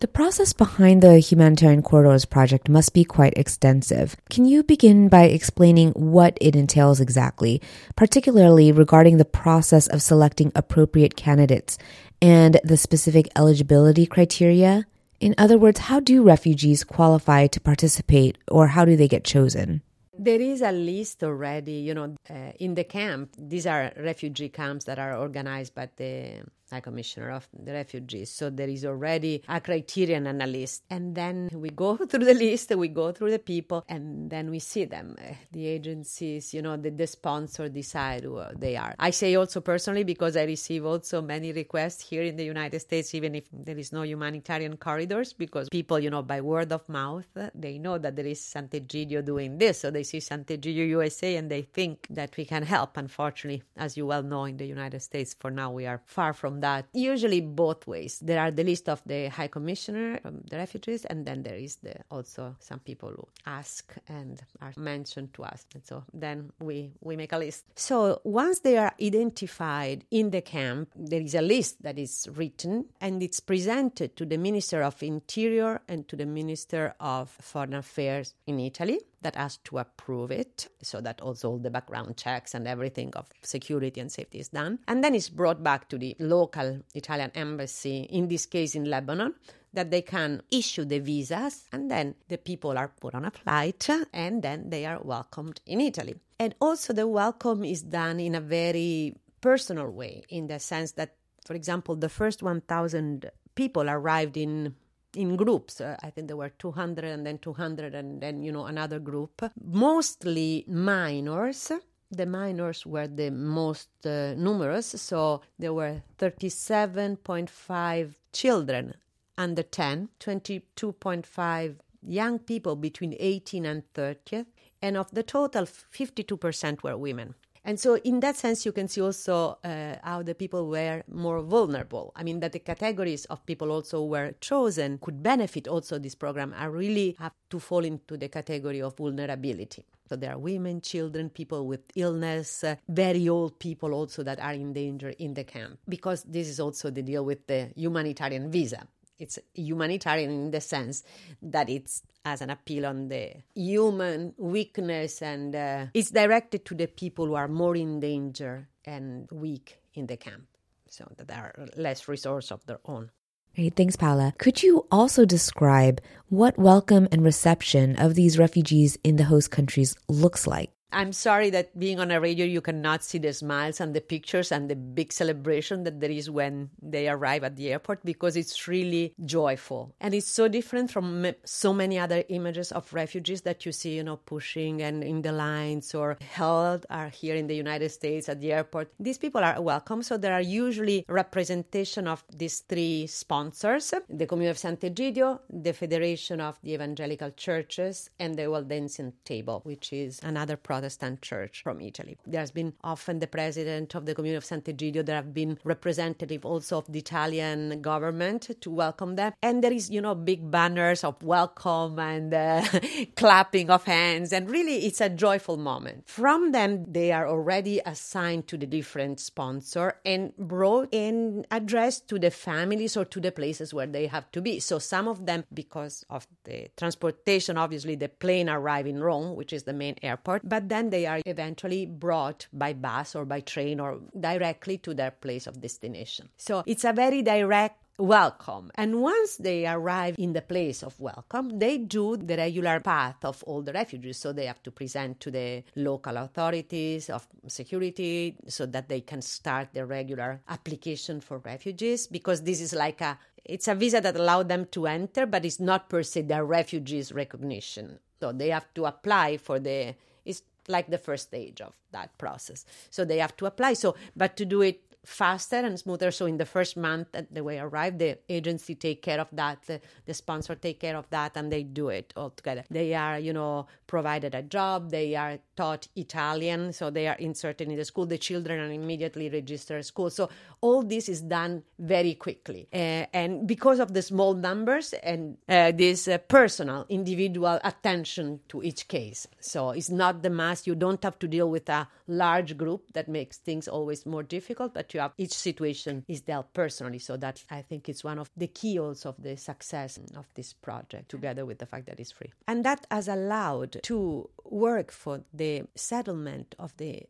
the 0.00 0.08
process 0.08 0.52
behind 0.52 1.02
the 1.02 1.18
Humanitarian 1.20 1.80
Corridors 1.80 2.26
project 2.26 2.68
must 2.68 2.92
be 2.92 3.02
quite 3.02 3.32
extensive. 3.34 4.14
Can 4.28 4.44
you 4.44 4.62
begin 4.62 5.08
by 5.08 5.22
explaining 5.22 5.92
what 5.92 6.36
it 6.38 6.54
entails 6.54 7.00
exactly, 7.00 7.62
particularly 7.96 8.72
regarding 8.72 9.16
the 9.16 9.24
process 9.24 9.86
of 9.86 10.02
selecting 10.02 10.52
appropriate 10.54 11.16
candidates 11.16 11.78
and 12.20 12.60
the 12.62 12.76
specific 12.76 13.26
eligibility 13.36 14.04
criteria? 14.04 14.84
In 15.18 15.34
other 15.38 15.56
words, 15.56 15.80
how 15.80 16.00
do 16.00 16.22
refugees 16.22 16.84
qualify 16.84 17.46
to 17.46 17.58
participate 17.58 18.36
or 18.48 18.66
how 18.66 18.84
do 18.84 18.96
they 18.96 19.08
get 19.08 19.24
chosen? 19.24 19.80
There 20.18 20.40
is 20.40 20.60
a 20.60 20.72
list 20.72 21.24
already, 21.24 21.72
you 21.72 21.94
know, 21.94 22.16
uh, 22.28 22.52
in 22.60 22.74
the 22.74 22.84
camp. 22.84 23.30
These 23.38 23.66
are 23.66 23.92
refugee 23.96 24.50
camps 24.50 24.84
that 24.84 24.98
are 24.98 25.16
organized 25.16 25.74
by 25.74 25.88
the 25.96 26.42
High 26.70 26.80
Commissioner 26.80 27.30
of 27.30 27.48
the 27.52 27.72
Refugees. 27.72 28.30
So 28.30 28.50
there 28.50 28.68
is 28.68 28.84
already 28.84 29.42
a 29.48 29.60
criterion 29.60 30.26
and 30.26 30.42
a 30.42 30.46
list. 30.46 30.82
And 30.90 31.14
then 31.14 31.48
we 31.52 31.70
go 31.70 31.96
through 32.08 32.24
the 32.24 32.34
list, 32.34 32.74
we 32.74 32.88
go 32.88 33.12
through 33.12 33.30
the 33.30 33.38
people, 33.38 33.84
and 33.88 34.30
then 34.30 34.50
we 34.50 34.58
see 34.58 34.84
them. 34.84 35.16
Uh, 35.18 35.34
the 35.52 35.66
agencies, 35.66 36.52
you 36.52 36.62
know, 36.62 36.76
the, 36.76 36.90
the 36.90 37.06
sponsor 37.06 37.68
decide 37.68 38.24
who 38.24 38.42
they 38.56 38.76
are. 38.76 38.94
I 38.98 39.10
say 39.10 39.34
also 39.36 39.60
personally 39.60 40.04
because 40.04 40.36
I 40.36 40.44
receive 40.44 40.84
also 40.84 41.22
many 41.22 41.52
requests 41.52 42.08
here 42.08 42.22
in 42.22 42.36
the 42.36 42.44
United 42.44 42.80
States, 42.80 43.14
even 43.14 43.34
if 43.34 43.44
there 43.52 43.78
is 43.78 43.92
no 43.92 44.02
humanitarian 44.02 44.76
corridors, 44.76 45.32
because 45.32 45.68
people, 45.68 45.98
you 45.98 46.10
know, 46.10 46.22
by 46.22 46.40
word 46.40 46.72
of 46.72 46.88
mouth, 46.88 47.26
they 47.54 47.78
know 47.78 47.98
that 47.98 48.16
there 48.16 48.26
is 48.26 48.40
Sant'Egidio 48.40 49.24
doing 49.24 49.58
this. 49.58 49.80
So 49.80 49.90
they 49.90 50.02
see 50.02 50.18
Sant'Egidio 50.18 50.88
USA 50.88 51.36
and 51.36 51.50
they 51.50 51.62
think 51.62 52.06
that 52.10 52.36
we 52.36 52.44
can 52.44 52.62
help. 52.62 52.96
Unfortunately, 52.96 53.62
as 53.76 53.96
you 53.96 54.06
well 54.06 54.22
know, 54.22 54.44
in 54.44 54.56
the 54.56 54.66
United 54.66 55.00
States, 55.00 55.34
for 55.38 55.50
now, 55.50 55.70
we 55.70 55.86
are 55.86 56.02
far 56.06 56.32
from 56.32 56.55
that. 56.60 56.86
Usually 56.92 57.40
both 57.40 57.86
ways. 57.86 58.18
There 58.20 58.40
are 58.40 58.50
the 58.50 58.64
list 58.64 58.88
of 58.88 59.02
the 59.06 59.28
High 59.28 59.48
Commissioner 59.48 60.18
from 60.20 60.42
the 60.50 60.56
refugees, 60.56 61.04
and 61.04 61.26
then 61.26 61.42
there 61.42 61.56
is 61.56 61.76
the 61.76 61.94
also 62.10 62.56
some 62.60 62.80
people 62.80 63.10
who 63.10 63.26
ask 63.46 63.94
and 64.08 64.40
are 64.60 64.72
mentioned 64.76 65.34
to 65.34 65.44
us. 65.44 65.66
And 65.74 65.84
so 65.84 66.04
then 66.12 66.50
we 66.60 66.92
we 67.00 67.16
make 67.16 67.32
a 67.32 67.38
list. 67.38 67.64
So 67.74 68.20
once 68.24 68.60
they 68.60 68.76
are 68.76 68.92
identified 69.00 70.04
in 70.10 70.30
the 70.30 70.42
camp, 70.42 70.90
there 70.94 71.20
is 71.20 71.34
a 71.34 71.42
list 71.42 71.82
that 71.82 71.98
is 71.98 72.28
written 72.34 72.86
and 73.00 73.22
it's 73.22 73.40
presented 73.40 74.16
to 74.16 74.24
the 74.24 74.38
Minister 74.38 74.82
of 74.82 75.02
Interior 75.02 75.80
and 75.88 76.06
to 76.08 76.16
the 76.16 76.26
Minister 76.26 76.94
of 77.00 77.30
Foreign 77.30 77.74
Affairs 77.74 78.34
in 78.46 78.60
Italy 78.60 79.00
that 79.22 79.36
has 79.36 79.56
to 79.58 79.78
approve 79.78 80.30
it 80.30 80.68
so 80.82 81.00
that 81.00 81.20
also 81.20 81.50
all 81.50 81.58
the 81.58 81.70
background 81.70 82.16
checks 82.16 82.54
and 82.54 82.68
everything 82.68 83.12
of 83.14 83.26
security 83.42 84.00
and 84.00 84.10
safety 84.10 84.38
is 84.38 84.48
done. 84.48 84.78
And 84.86 85.02
then 85.02 85.14
it's 85.14 85.28
brought 85.28 85.62
back 85.62 85.88
to 85.88 85.98
the 85.98 86.16
local 86.18 86.80
Italian 86.94 87.30
embassy, 87.34 88.02
in 88.10 88.28
this 88.28 88.46
case 88.46 88.74
in 88.74 88.84
Lebanon, 88.84 89.34
that 89.72 89.90
they 89.90 90.02
can 90.02 90.42
issue 90.50 90.84
the 90.84 90.98
visas 90.98 91.64
and 91.72 91.90
then 91.90 92.14
the 92.28 92.38
people 92.38 92.76
are 92.78 92.92
put 93.00 93.14
on 93.14 93.24
a 93.24 93.30
flight 93.30 93.88
and 94.12 94.42
then 94.42 94.70
they 94.70 94.86
are 94.86 95.00
welcomed 95.02 95.60
in 95.66 95.80
Italy. 95.80 96.14
And 96.38 96.54
also 96.60 96.92
the 96.92 97.06
welcome 97.06 97.64
is 97.64 97.82
done 97.82 98.20
in 98.20 98.34
a 98.34 98.40
very 98.40 99.14
personal 99.40 99.90
way 99.90 100.24
in 100.28 100.46
the 100.46 100.58
sense 100.58 100.92
that 100.92 101.14
for 101.46 101.54
example 101.54 101.94
the 101.94 102.08
first 102.08 102.42
1000 102.42 103.30
people 103.54 103.88
arrived 103.88 104.36
in 104.36 104.74
in 105.16 105.36
groups. 105.36 105.80
Uh, 105.80 105.96
I 106.02 106.10
think 106.10 106.28
there 106.28 106.36
were 106.36 106.50
200 106.50 107.04
and 107.04 107.26
then 107.26 107.38
200 107.38 107.94
and 107.94 108.20
then, 108.20 108.42
you 108.42 108.52
know, 108.52 108.66
another 108.66 108.98
group. 108.98 109.42
Mostly 109.64 110.64
minors. 110.68 111.72
The 112.10 112.26
minors 112.26 112.86
were 112.86 113.08
the 113.08 113.30
most 113.30 113.88
uh, 114.06 114.34
numerous, 114.34 114.86
so 114.86 115.40
there 115.58 115.74
were 115.74 116.02
37.5 116.18 118.14
children 118.32 118.94
under 119.36 119.62
10, 119.64 120.10
22.5 120.20 121.76
young 122.06 122.38
people 122.38 122.76
between 122.76 123.16
18 123.18 123.66
and 123.66 123.82
30, 123.94 124.44
and 124.80 124.96
of 124.96 125.10
the 125.10 125.24
total, 125.24 125.64
52% 125.64 126.82
were 126.84 126.96
women. 126.96 127.34
And 127.66 127.80
so, 127.80 127.96
in 127.96 128.20
that 128.20 128.36
sense, 128.36 128.64
you 128.64 128.70
can 128.70 128.86
see 128.86 129.00
also 129.00 129.58
uh, 129.64 129.96
how 130.04 130.22
the 130.22 130.36
people 130.36 130.68
were 130.68 131.02
more 131.10 131.42
vulnerable. 131.42 132.12
I 132.14 132.22
mean, 132.22 132.38
that 132.38 132.52
the 132.52 132.60
categories 132.60 133.24
of 133.24 133.44
people 133.44 133.72
also 133.72 134.04
were 134.04 134.34
chosen 134.40 134.98
could 134.98 135.20
benefit 135.20 135.66
also 135.66 135.98
this 135.98 136.14
program 136.14 136.54
are 136.56 136.70
really 136.70 137.16
have 137.18 137.32
to 137.50 137.58
fall 137.58 137.84
into 137.84 138.16
the 138.16 138.28
category 138.28 138.80
of 138.80 138.96
vulnerability. 138.96 139.84
So 140.08 140.14
there 140.14 140.32
are 140.32 140.38
women, 140.38 140.80
children, 140.80 141.28
people 141.28 141.66
with 141.66 141.80
illness, 141.96 142.62
uh, 142.62 142.76
very 142.88 143.28
old 143.28 143.58
people 143.58 143.94
also 143.94 144.22
that 144.22 144.38
are 144.38 144.52
in 144.52 144.72
danger 144.72 145.08
in 145.18 145.34
the 145.34 145.42
camp. 145.42 145.80
Because 145.88 146.22
this 146.22 146.46
is 146.46 146.60
also 146.60 146.90
the 146.90 147.02
deal 147.02 147.24
with 147.24 147.48
the 147.48 147.72
humanitarian 147.74 148.48
visa. 148.48 148.86
It's 149.18 149.38
humanitarian 149.54 150.30
in 150.30 150.50
the 150.50 150.60
sense 150.60 151.02
that 151.42 151.70
it's 151.70 152.02
as 152.24 152.42
an 152.42 152.50
appeal 152.50 152.86
on 152.86 153.08
the 153.08 153.32
human 153.54 154.34
weakness 154.36 155.22
and 155.22 155.54
uh, 155.54 155.86
it's 155.94 156.10
directed 156.10 156.64
to 156.66 156.74
the 156.74 156.86
people 156.86 157.26
who 157.26 157.34
are 157.34 157.48
more 157.48 157.76
in 157.76 158.00
danger 158.00 158.68
and 158.84 159.28
weak 159.30 159.78
in 159.94 160.06
the 160.06 160.16
camp 160.16 160.46
so 160.88 161.06
that 161.16 161.28
they 161.28 161.34
are 161.34 161.54
less 161.76 162.08
resource 162.08 162.50
of 162.50 162.64
their 162.66 162.80
own 162.84 163.10
Great, 163.56 163.74
thanks, 163.74 163.96
Paola. 163.96 164.34
Could 164.36 164.62
you 164.62 164.86
also 164.90 165.24
describe 165.24 166.02
what 166.28 166.58
welcome 166.58 167.08
and 167.10 167.24
reception 167.24 167.96
of 167.96 168.14
these 168.14 168.38
refugees 168.38 168.98
in 169.02 169.16
the 169.16 169.24
host 169.24 169.50
countries 169.50 169.96
looks 170.10 170.46
like? 170.46 170.75
I'm 170.92 171.12
sorry 171.12 171.50
that 171.50 171.78
being 171.78 171.98
on 171.98 172.10
a 172.10 172.20
radio, 172.20 172.46
you 172.46 172.60
cannot 172.60 173.02
see 173.02 173.18
the 173.18 173.32
smiles 173.32 173.80
and 173.80 173.94
the 173.94 174.00
pictures 174.00 174.52
and 174.52 174.70
the 174.70 174.76
big 174.76 175.12
celebration 175.12 175.82
that 175.84 176.00
there 176.00 176.10
is 176.10 176.30
when 176.30 176.70
they 176.80 177.08
arrive 177.08 177.42
at 177.42 177.56
the 177.56 177.72
airport 177.72 178.04
because 178.04 178.36
it's 178.36 178.68
really 178.68 179.12
joyful. 179.24 179.92
And 180.00 180.14
it's 180.14 180.28
so 180.28 180.46
different 180.48 180.90
from 180.90 181.26
so 181.44 181.72
many 181.72 181.98
other 181.98 182.22
images 182.28 182.70
of 182.70 182.92
refugees 182.94 183.42
that 183.42 183.66
you 183.66 183.72
see, 183.72 183.96
you 183.96 184.04
know, 184.04 184.16
pushing 184.16 184.80
and 184.80 185.02
in 185.02 185.22
the 185.22 185.32
lines 185.32 185.94
or 185.94 186.16
held 186.20 186.86
are 186.88 187.08
here 187.08 187.34
in 187.34 187.48
the 187.48 187.56
United 187.56 187.88
States 187.90 188.28
at 188.28 188.40
the 188.40 188.52
airport. 188.52 188.92
These 189.00 189.18
people 189.18 189.42
are 189.42 189.60
welcome. 189.60 190.02
So 190.02 190.16
there 190.16 190.32
are 190.32 190.40
usually 190.40 191.04
representation 191.08 192.06
of 192.06 192.24
these 192.32 192.60
three 192.60 193.08
sponsors, 193.08 193.92
the 194.08 194.26
Community 194.26 194.50
of 194.50 194.58
Sant'Egidio, 194.58 195.40
the 195.50 195.72
Federation 195.72 196.40
of 196.40 196.58
the 196.62 196.74
Evangelical 196.74 197.32
Churches, 197.32 198.08
and 198.20 198.36
the 198.36 198.42
Waldensian 198.42 199.12
Table, 199.24 199.60
which 199.64 199.92
is 199.92 200.20
another 200.22 200.56
project 200.56 200.75
Protestant 200.76 201.22
church 201.22 201.62
from 201.62 201.80
Italy. 201.80 202.18
There's 202.26 202.50
been 202.50 202.74
often 202.84 203.18
the 203.18 203.26
president 203.26 203.94
of 203.94 204.04
the 204.04 204.14
Community 204.14 204.36
of 204.36 204.44
Sant'Egidio. 204.44 205.06
There 205.06 205.16
have 205.16 205.32
been 205.32 205.58
representative 205.64 206.44
also 206.44 206.76
of 206.76 206.92
the 206.92 206.98
Italian 206.98 207.80
government 207.80 208.50
to 208.60 208.70
welcome 208.70 209.16
them. 209.16 209.32
And 209.42 209.64
there 209.64 209.72
is, 209.72 209.88
you 209.88 210.02
know, 210.02 210.14
big 210.14 210.50
banners 210.50 211.02
of 211.02 211.22
welcome 211.22 211.98
and 211.98 212.34
uh, 212.34 212.62
clapping 213.16 213.70
of 213.70 213.84
hands. 213.84 214.34
And 214.34 214.50
really, 214.50 214.84
it's 214.84 215.00
a 215.00 215.08
joyful 215.08 215.56
moment. 215.56 216.06
From 216.06 216.52
them, 216.52 216.84
they 216.92 217.10
are 217.10 217.26
already 217.26 217.80
assigned 217.86 218.46
to 218.48 218.58
the 218.58 218.66
different 218.66 219.18
sponsor 219.18 219.98
and 220.04 220.36
brought 220.36 220.88
in 220.92 221.46
addressed 221.50 222.06
to 222.08 222.18
the 222.18 222.30
families 222.30 222.98
or 222.98 223.06
to 223.06 223.18
the 223.18 223.32
places 223.32 223.72
where 223.72 223.86
they 223.86 224.08
have 224.08 224.30
to 224.32 224.42
be. 224.42 224.60
So 224.60 224.78
some 224.78 225.08
of 225.08 225.24
them, 225.24 225.44
because 225.54 226.04
of 226.10 226.26
the 226.44 226.68
transportation, 226.76 227.56
obviously 227.56 227.94
the 227.94 228.10
plane 228.10 228.50
arrive 228.50 228.86
in 228.86 229.00
Rome, 229.00 229.36
which 229.36 229.54
is 229.54 229.62
the 229.62 229.72
main 229.72 229.96
airport, 230.02 230.46
but 230.46 230.65
then 230.68 230.90
they 230.90 231.06
are 231.06 231.20
eventually 231.26 231.86
brought 231.86 232.46
by 232.52 232.72
bus 232.72 233.14
or 233.14 233.24
by 233.24 233.40
train 233.40 233.80
or 233.80 234.00
directly 234.18 234.78
to 234.78 234.94
their 234.94 235.10
place 235.10 235.46
of 235.46 235.60
destination. 235.60 236.28
So 236.36 236.62
it's 236.66 236.84
a 236.84 236.92
very 236.92 237.22
direct 237.22 237.82
welcome. 237.98 238.70
And 238.74 239.00
once 239.00 239.36
they 239.36 239.66
arrive 239.66 240.16
in 240.18 240.32
the 240.32 240.42
place 240.42 240.82
of 240.82 240.98
welcome, 241.00 241.58
they 241.58 241.78
do 241.78 242.16
the 242.16 242.36
regular 242.36 242.80
path 242.80 243.24
of 243.24 243.42
all 243.44 243.62
the 243.62 243.72
refugees. 243.72 244.18
So 244.18 244.32
they 244.32 244.46
have 244.46 244.62
to 244.64 244.70
present 244.70 245.20
to 245.20 245.30
the 245.30 245.64
local 245.74 246.16
authorities 246.16 247.10
of 247.10 247.26
security 247.46 248.36
so 248.48 248.66
that 248.66 248.88
they 248.88 249.00
can 249.00 249.22
start 249.22 249.68
the 249.72 249.86
regular 249.86 250.40
application 250.48 251.20
for 251.20 251.38
refugees 251.38 252.06
because 252.06 252.42
this 252.42 252.60
is 252.60 252.72
like 252.72 253.00
a 253.00 253.18
it's 253.48 253.68
a 253.68 253.76
visa 253.76 254.00
that 254.00 254.16
allowed 254.16 254.48
them 254.48 254.66
to 254.72 254.88
enter, 254.88 255.24
but 255.24 255.44
it's 255.44 255.60
not 255.60 255.88
per 255.88 256.02
se 256.02 256.22
their 256.22 256.44
refugees 256.44 257.12
recognition. 257.12 258.00
So 258.20 258.32
they 258.32 258.48
have 258.48 258.72
to 258.74 258.86
apply 258.86 259.36
for 259.36 259.60
the 259.60 259.94
it's 260.24 260.42
like 260.68 260.90
the 260.90 260.98
first 260.98 261.28
stage 261.28 261.60
of 261.60 261.74
that 261.92 262.16
process. 262.18 262.64
So 262.90 263.04
they 263.04 263.18
have 263.18 263.36
to 263.38 263.46
apply. 263.46 263.74
So, 263.74 263.96
but 264.14 264.36
to 264.36 264.44
do 264.44 264.62
it 264.62 264.86
faster 265.06 265.56
and 265.56 265.78
smoother. 265.78 266.10
So 266.10 266.26
in 266.26 266.36
the 266.36 266.44
first 266.44 266.76
month 266.76 267.12
that 267.12 267.32
the 267.32 267.42
they 267.42 267.60
arrive, 267.60 267.98
the 267.98 268.18
agency 268.28 268.74
take 268.74 269.02
care 269.02 269.20
of 269.20 269.28
that, 269.32 269.62
the, 269.62 269.80
the, 270.04 270.12
sponsor 270.12 270.54
take 270.56 270.80
care 270.80 270.96
of 270.96 271.08
that, 271.10 271.36
and 271.36 271.50
they 271.50 271.62
do 271.62 271.88
it 271.88 272.12
all 272.16 272.30
together. 272.30 272.64
They 272.70 272.92
are, 272.94 273.18
you 273.18 273.32
know, 273.32 273.68
provided 273.86 274.34
a 274.34 274.42
job. 274.42 274.90
They 274.90 275.14
are 275.14 275.38
taught 275.56 275.88
Italian, 275.96 276.72
so 276.72 276.90
they 276.90 277.08
are 277.08 277.16
inserted 277.16 277.68
in 277.68 277.76
the 277.76 277.84
school. 277.84 278.06
The 278.06 278.18
children 278.18 278.60
are 278.60 278.72
immediately 278.72 279.28
registered 279.30 279.78
at 279.78 279.86
school. 279.86 280.10
So 280.10 280.28
all 280.60 280.82
this 280.82 281.08
is 281.08 281.22
done 281.22 281.62
very 281.78 282.14
quickly, 282.14 282.68
uh, 282.72 283.06
and 283.12 283.46
because 283.46 283.80
of 283.80 283.94
the 283.94 284.02
small 284.02 284.34
numbers 284.34 284.92
and 285.02 285.38
uh, 285.48 285.72
this 285.72 286.08
uh, 286.08 286.18
personal, 286.18 286.86
individual 286.88 287.58
attention 287.64 288.40
to 288.48 288.62
each 288.62 288.88
case. 288.88 289.26
So 289.40 289.70
it's 289.70 289.90
not 289.90 290.22
the 290.22 290.30
mass. 290.30 290.66
You 290.66 290.74
don't 290.74 291.02
have 291.02 291.18
to 291.20 291.28
deal 291.28 291.50
with 291.50 291.68
a 291.68 291.88
large 292.06 292.56
group 292.56 292.92
that 292.92 293.08
makes 293.08 293.38
things 293.38 293.68
always 293.68 294.06
more 294.06 294.22
difficult, 294.22 294.74
but 294.74 294.92
you 294.94 295.00
have 295.00 295.12
each 295.18 295.32
situation 295.32 296.04
is 296.08 296.20
dealt 296.20 296.52
personally. 296.52 296.98
So 296.98 297.16
that 297.16 297.42
I 297.50 297.62
think 297.62 297.88
it's 297.88 298.04
one 298.04 298.18
of 298.18 298.30
the 298.36 298.46
key 298.46 298.78
also 298.78 299.10
of 299.10 299.22
the 299.22 299.36
success 299.36 299.98
of 300.16 300.26
this 300.34 300.52
project, 300.52 301.08
together 301.08 301.44
with 301.44 301.58
the 301.58 301.66
fact 301.66 301.86
that 301.86 302.00
it's 302.00 302.12
free. 302.12 302.32
And 302.46 302.64
that 302.64 302.86
has 302.90 303.08
allowed 303.08 303.80
to 303.82 304.28
work 304.50 304.90
for 304.90 305.22
the 305.32 305.64
settlement 305.74 306.54
of 306.58 306.76
the 306.76 307.04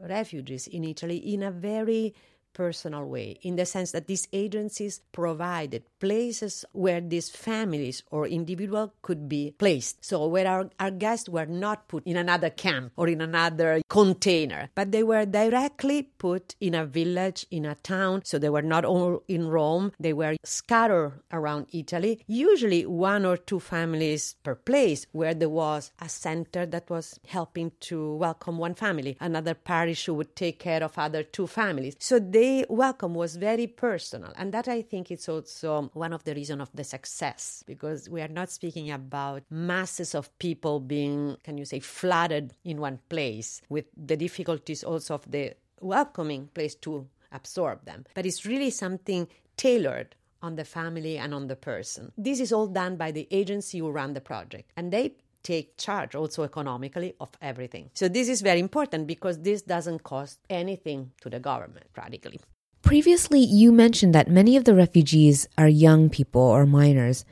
refugees 0.00 0.66
in 0.66 0.84
Italy 0.84 1.16
in 1.16 1.42
a 1.42 1.50
very 1.50 2.14
personal 2.52 3.04
way, 3.04 3.38
in 3.42 3.56
the 3.56 3.66
sense 3.66 3.92
that 3.92 4.06
these 4.06 4.28
agencies 4.32 5.00
provided 5.12 5.84
places 6.02 6.64
where 6.72 7.00
these 7.00 7.30
families 7.30 8.02
or 8.10 8.26
individual 8.26 8.92
could 9.02 9.28
be 9.28 9.54
placed. 9.56 10.04
So 10.04 10.26
where 10.26 10.48
our, 10.48 10.68
our 10.80 10.90
guests 10.90 11.28
were 11.28 11.46
not 11.46 11.86
put 11.86 12.04
in 12.04 12.16
another 12.16 12.50
camp 12.50 12.90
or 12.96 13.06
in 13.06 13.20
another 13.20 13.80
container, 13.88 14.68
but 14.74 14.90
they 14.90 15.04
were 15.04 15.24
directly 15.24 16.02
put 16.02 16.56
in 16.60 16.74
a 16.74 16.84
village, 16.84 17.46
in 17.52 17.64
a 17.64 17.76
town. 17.76 18.22
So 18.24 18.36
they 18.40 18.48
were 18.48 18.62
not 18.62 18.84
all 18.84 19.22
in 19.28 19.46
Rome. 19.46 19.92
They 20.00 20.12
were 20.12 20.34
scattered 20.42 21.12
around 21.30 21.66
Italy, 21.72 22.24
usually 22.26 22.84
one 22.84 23.24
or 23.24 23.36
two 23.36 23.60
families 23.60 24.34
per 24.42 24.56
place 24.56 25.06
where 25.12 25.34
there 25.34 25.48
was 25.48 25.92
a 26.00 26.08
center 26.08 26.66
that 26.66 26.90
was 26.90 27.20
helping 27.28 27.70
to 27.82 28.16
welcome 28.16 28.58
one 28.58 28.74
family, 28.74 29.16
another 29.20 29.54
parish 29.54 30.06
who 30.06 30.14
would 30.14 30.34
take 30.34 30.58
care 30.58 30.82
of 30.82 30.98
other 30.98 31.22
two 31.22 31.46
families. 31.46 31.94
So 32.00 32.18
the 32.18 32.66
welcome 32.68 33.14
was 33.14 33.36
very 33.36 33.68
personal. 33.68 34.32
And 34.34 34.50
that 34.52 34.66
I 34.66 34.82
think 34.82 35.12
is 35.12 35.28
also 35.28 35.91
one 35.94 36.12
of 36.12 36.24
the 36.24 36.34
reasons 36.34 36.62
of 36.62 36.70
the 36.74 36.84
success 36.84 37.62
because 37.66 38.08
we 38.08 38.20
are 38.20 38.28
not 38.28 38.50
speaking 38.50 38.90
about 38.90 39.42
masses 39.50 40.14
of 40.14 40.36
people 40.38 40.80
being, 40.80 41.36
can 41.44 41.58
you 41.58 41.64
say, 41.64 41.80
flooded 41.80 42.54
in 42.64 42.80
one 42.80 42.98
place 43.08 43.62
with 43.68 43.86
the 43.96 44.16
difficulties 44.16 44.84
also 44.84 45.14
of 45.14 45.30
the 45.30 45.54
welcoming 45.80 46.48
place 46.54 46.74
to 46.76 47.06
absorb 47.32 47.84
them. 47.84 48.04
But 48.14 48.26
it's 48.26 48.46
really 48.46 48.70
something 48.70 49.28
tailored 49.56 50.14
on 50.42 50.56
the 50.56 50.64
family 50.64 51.18
and 51.18 51.34
on 51.34 51.46
the 51.46 51.56
person. 51.56 52.12
This 52.18 52.40
is 52.40 52.52
all 52.52 52.66
done 52.66 52.96
by 52.96 53.12
the 53.12 53.28
agency 53.30 53.78
who 53.78 53.90
run 53.90 54.12
the 54.12 54.20
project. 54.20 54.70
And 54.76 54.92
they 54.92 55.14
take 55.42 55.76
charge 55.76 56.14
also 56.14 56.44
economically 56.44 57.14
of 57.20 57.30
everything. 57.40 57.90
So 57.94 58.08
this 58.08 58.28
is 58.28 58.42
very 58.42 58.60
important 58.60 59.06
because 59.06 59.40
this 59.40 59.62
doesn't 59.62 60.02
cost 60.02 60.38
anything 60.48 61.12
to 61.20 61.30
the 61.30 61.40
government 61.40 61.86
practically. 61.92 62.40
Previously, 62.82 63.40
you 63.40 63.72
mentioned 63.72 64.14
that 64.14 64.28
many 64.28 64.56
of 64.56 64.64
the 64.64 64.74
refugees 64.74 65.48
are 65.56 65.68
young 65.68 66.10
people 66.10 66.42
or 66.42 66.66
minors. 66.66 67.24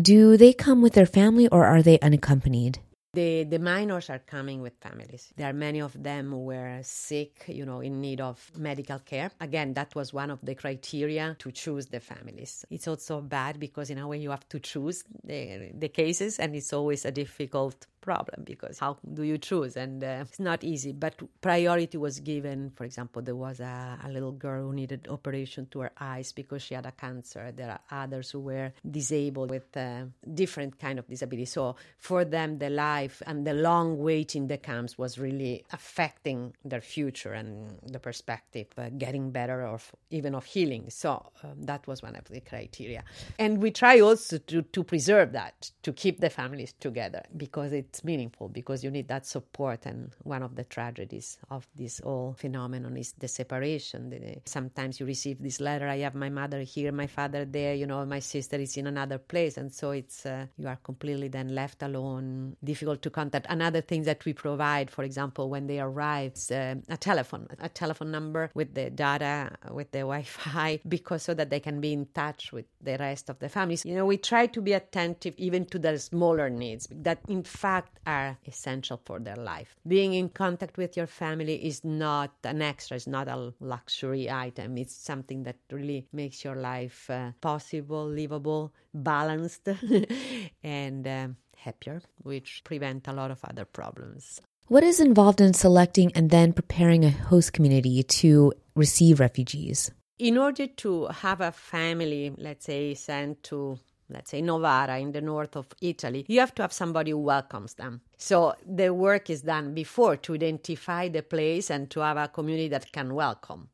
Do 0.00 0.36
they 0.36 0.52
come 0.52 0.82
with 0.82 0.94
their 0.94 1.06
family 1.06 1.48
or 1.48 1.66
are 1.66 1.82
they 1.82 1.98
unaccompanied? 2.00 2.78
The, 3.14 3.44
the 3.44 3.60
minors 3.60 4.10
are 4.10 4.18
coming 4.18 4.60
with 4.60 4.72
families. 4.80 5.32
There 5.36 5.48
are 5.48 5.52
many 5.52 5.80
of 5.80 6.00
them 6.02 6.30
who 6.30 6.46
were 6.46 6.80
sick, 6.82 7.44
you 7.46 7.64
know, 7.64 7.80
in 7.80 8.00
need 8.00 8.20
of 8.20 8.50
medical 8.56 8.98
care. 8.98 9.30
Again, 9.40 9.74
that 9.74 9.94
was 9.94 10.12
one 10.12 10.32
of 10.32 10.40
the 10.42 10.56
criteria 10.56 11.36
to 11.38 11.52
choose 11.52 11.86
the 11.86 12.00
families. 12.00 12.64
It's 12.70 12.88
also 12.88 13.20
bad 13.20 13.60
because 13.60 13.90
in 13.90 13.98
a 13.98 14.08
way 14.08 14.18
you 14.18 14.30
have 14.30 14.48
to 14.48 14.58
choose 14.58 15.04
the, 15.22 15.70
the 15.78 15.90
cases, 15.90 16.40
and 16.40 16.56
it's 16.56 16.72
always 16.72 17.04
a 17.04 17.12
difficult 17.12 17.86
problem 18.04 18.44
because 18.44 18.78
how 18.78 18.98
do 19.18 19.22
you 19.22 19.38
choose? 19.38 19.76
And 19.76 20.04
uh, 20.04 20.24
it's 20.28 20.38
not 20.38 20.62
easy. 20.62 20.92
But 20.92 21.14
priority 21.40 21.96
was 21.96 22.20
given. 22.20 22.70
For 22.76 22.84
example, 22.84 23.22
there 23.22 23.34
was 23.34 23.60
a, 23.60 23.98
a 24.04 24.10
little 24.10 24.32
girl 24.32 24.66
who 24.66 24.74
needed 24.74 25.08
operation 25.08 25.66
to 25.72 25.80
her 25.80 25.92
eyes 25.98 26.30
because 26.32 26.60
she 26.62 26.74
had 26.74 26.86
a 26.86 26.92
cancer. 26.92 27.50
There 27.50 27.70
are 27.70 28.02
others 28.02 28.30
who 28.30 28.40
were 28.40 28.72
disabled 28.88 29.50
with 29.50 29.74
uh, 29.76 30.04
different 30.34 30.78
kind 30.78 30.98
of 30.98 31.08
disability. 31.08 31.46
So 31.46 31.76
for 31.98 32.24
them, 32.24 32.58
the 32.58 32.70
life 32.70 33.22
and 33.26 33.46
the 33.46 33.54
long 33.54 33.98
wait 33.98 34.36
in 34.36 34.48
the 34.48 34.58
camps 34.58 34.98
was 34.98 35.18
really 35.18 35.64
affecting 35.72 36.52
their 36.64 36.82
future 36.82 37.32
and 37.32 37.78
the 37.94 37.98
perspective, 37.98 38.66
uh, 38.76 38.90
getting 38.98 39.30
better 39.30 39.66
or 39.66 39.80
even 40.10 40.34
of 40.34 40.44
healing. 40.44 40.90
So 40.90 41.10
um, 41.42 41.62
that 41.62 41.86
was 41.86 42.02
one 42.02 42.16
of 42.16 42.26
the 42.28 42.40
criteria. 42.40 43.02
And 43.38 43.62
we 43.62 43.70
try 43.70 44.00
also 44.00 44.38
to, 44.38 44.62
to 44.62 44.84
preserve 44.84 45.32
that, 45.32 45.70
to 45.82 45.92
keep 45.92 46.20
the 46.20 46.30
families 46.30 46.74
together 46.80 47.22
because 47.36 47.72
it 47.72 47.93
it's 47.94 48.02
meaningful 48.02 48.48
because 48.48 48.82
you 48.82 48.90
need 48.90 49.06
that 49.06 49.24
support. 49.24 49.86
And 49.86 50.10
one 50.24 50.42
of 50.42 50.56
the 50.56 50.64
tragedies 50.64 51.38
of 51.48 51.64
this 51.76 52.00
whole 52.00 52.34
phenomenon 52.36 52.96
is 52.96 53.12
the 53.12 53.28
separation. 53.28 54.40
Sometimes 54.46 54.98
you 54.98 55.06
receive 55.06 55.40
this 55.40 55.60
letter 55.60 55.86
I 55.86 55.98
have 55.98 56.16
my 56.16 56.28
mother 56.28 56.62
here, 56.62 56.90
my 56.90 57.06
father 57.06 57.44
there, 57.44 57.74
you 57.74 57.86
know, 57.86 58.04
my 58.04 58.18
sister 58.18 58.56
is 58.56 58.76
in 58.76 58.88
another 58.88 59.18
place. 59.18 59.56
And 59.56 59.72
so 59.72 59.92
it's, 59.92 60.26
uh, 60.26 60.46
you 60.58 60.66
are 60.66 60.78
completely 60.82 61.28
then 61.28 61.54
left 61.54 61.84
alone, 61.84 62.56
difficult 62.64 63.00
to 63.02 63.10
contact. 63.10 63.46
Another 63.48 63.80
thing 63.80 64.02
that 64.02 64.24
we 64.24 64.32
provide, 64.32 64.90
for 64.90 65.04
example, 65.04 65.48
when 65.48 65.68
they 65.68 65.78
arrive, 65.78 66.32
uh, 66.50 66.74
a 66.88 66.96
telephone, 66.96 67.46
a 67.60 67.68
telephone 67.68 68.10
number 68.10 68.50
with 68.54 68.74
the 68.74 68.90
data, 68.90 69.52
with 69.70 69.92
the 69.92 69.98
Wi 70.10 70.22
Fi, 70.22 70.80
because 70.88 71.22
so 71.22 71.34
that 71.34 71.50
they 71.50 71.60
can 71.60 71.80
be 71.80 71.92
in 71.92 72.06
touch 72.06 72.52
with 72.52 72.66
the 72.80 72.96
rest 72.98 73.30
of 73.30 73.38
the 73.38 73.48
families. 73.48 73.84
You 73.84 73.94
know, 73.94 74.06
we 74.06 74.16
try 74.16 74.46
to 74.48 74.60
be 74.60 74.72
attentive 74.72 75.34
even 75.36 75.64
to 75.66 75.78
the 75.78 75.96
smaller 76.00 76.50
needs 76.50 76.88
that, 76.90 77.20
in 77.28 77.44
fact, 77.44 77.83
are 78.06 78.36
essential 78.46 79.00
for 79.04 79.18
their 79.18 79.36
life. 79.36 79.76
Being 79.86 80.14
in 80.14 80.28
contact 80.28 80.76
with 80.76 80.96
your 80.96 81.06
family 81.06 81.64
is 81.66 81.84
not 81.84 82.32
an 82.44 82.62
extra, 82.62 82.96
it's 82.96 83.06
not 83.06 83.28
a 83.28 83.52
luxury 83.60 84.30
item. 84.30 84.78
It's 84.78 84.94
something 84.94 85.44
that 85.44 85.56
really 85.70 86.06
makes 86.12 86.44
your 86.44 86.56
life 86.56 87.08
uh, 87.10 87.32
possible, 87.40 88.06
livable, 88.06 88.72
balanced, 88.92 89.68
and 90.62 91.06
uh, 91.06 91.28
happier, 91.56 92.02
which 92.22 92.62
prevent 92.64 93.08
a 93.08 93.12
lot 93.12 93.30
of 93.30 93.40
other 93.44 93.64
problems. 93.64 94.40
What 94.68 94.82
is 94.82 94.98
involved 95.00 95.40
in 95.40 95.52
selecting 95.52 96.10
and 96.14 96.30
then 96.30 96.52
preparing 96.52 97.04
a 97.04 97.10
host 97.10 97.52
community 97.52 98.02
to 98.02 98.52
receive 98.74 99.20
refugees? 99.20 99.90
In 100.18 100.38
order 100.38 100.66
to 100.66 101.06
have 101.06 101.40
a 101.40 101.52
family, 101.52 102.32
let's 102.38 102.66
say, 102.66 102.94
sent 102.94 103.42
to 103.44 103.78
let's 104.10 104.30
say 104.30 104.42
Novara 104.42 104.98
in 104.98 105.12
the 105.12 105.20
north 105.20 105.56
of 105.56 105.66
Italy, 105.80 106.24
you 106.28 106.40
have 106.40 106.54
to 106.56 106.62
have 106.62 106.72
somebody 106.72 107.10
who 107.10 107.18
welcomes 107.18 107.74
them. 107.74 108.00
So 108.16 108.54
the 108.66 108.92
work 108.92 109.30
is 109.30 109.42
done 109.42 109.74
before 109.74 110.16
to 110.16 110.34
identify 110.34 111.08
the 111.08 111.22
place 111.22 111.70
and 111.70 111.90
to 111.90 112.00
have 112.00 112.16
a 112.16 112.28
community 112.28 112.68
that 112.68 112.92
can 112.92 113.14
welcome. 113.14 113.68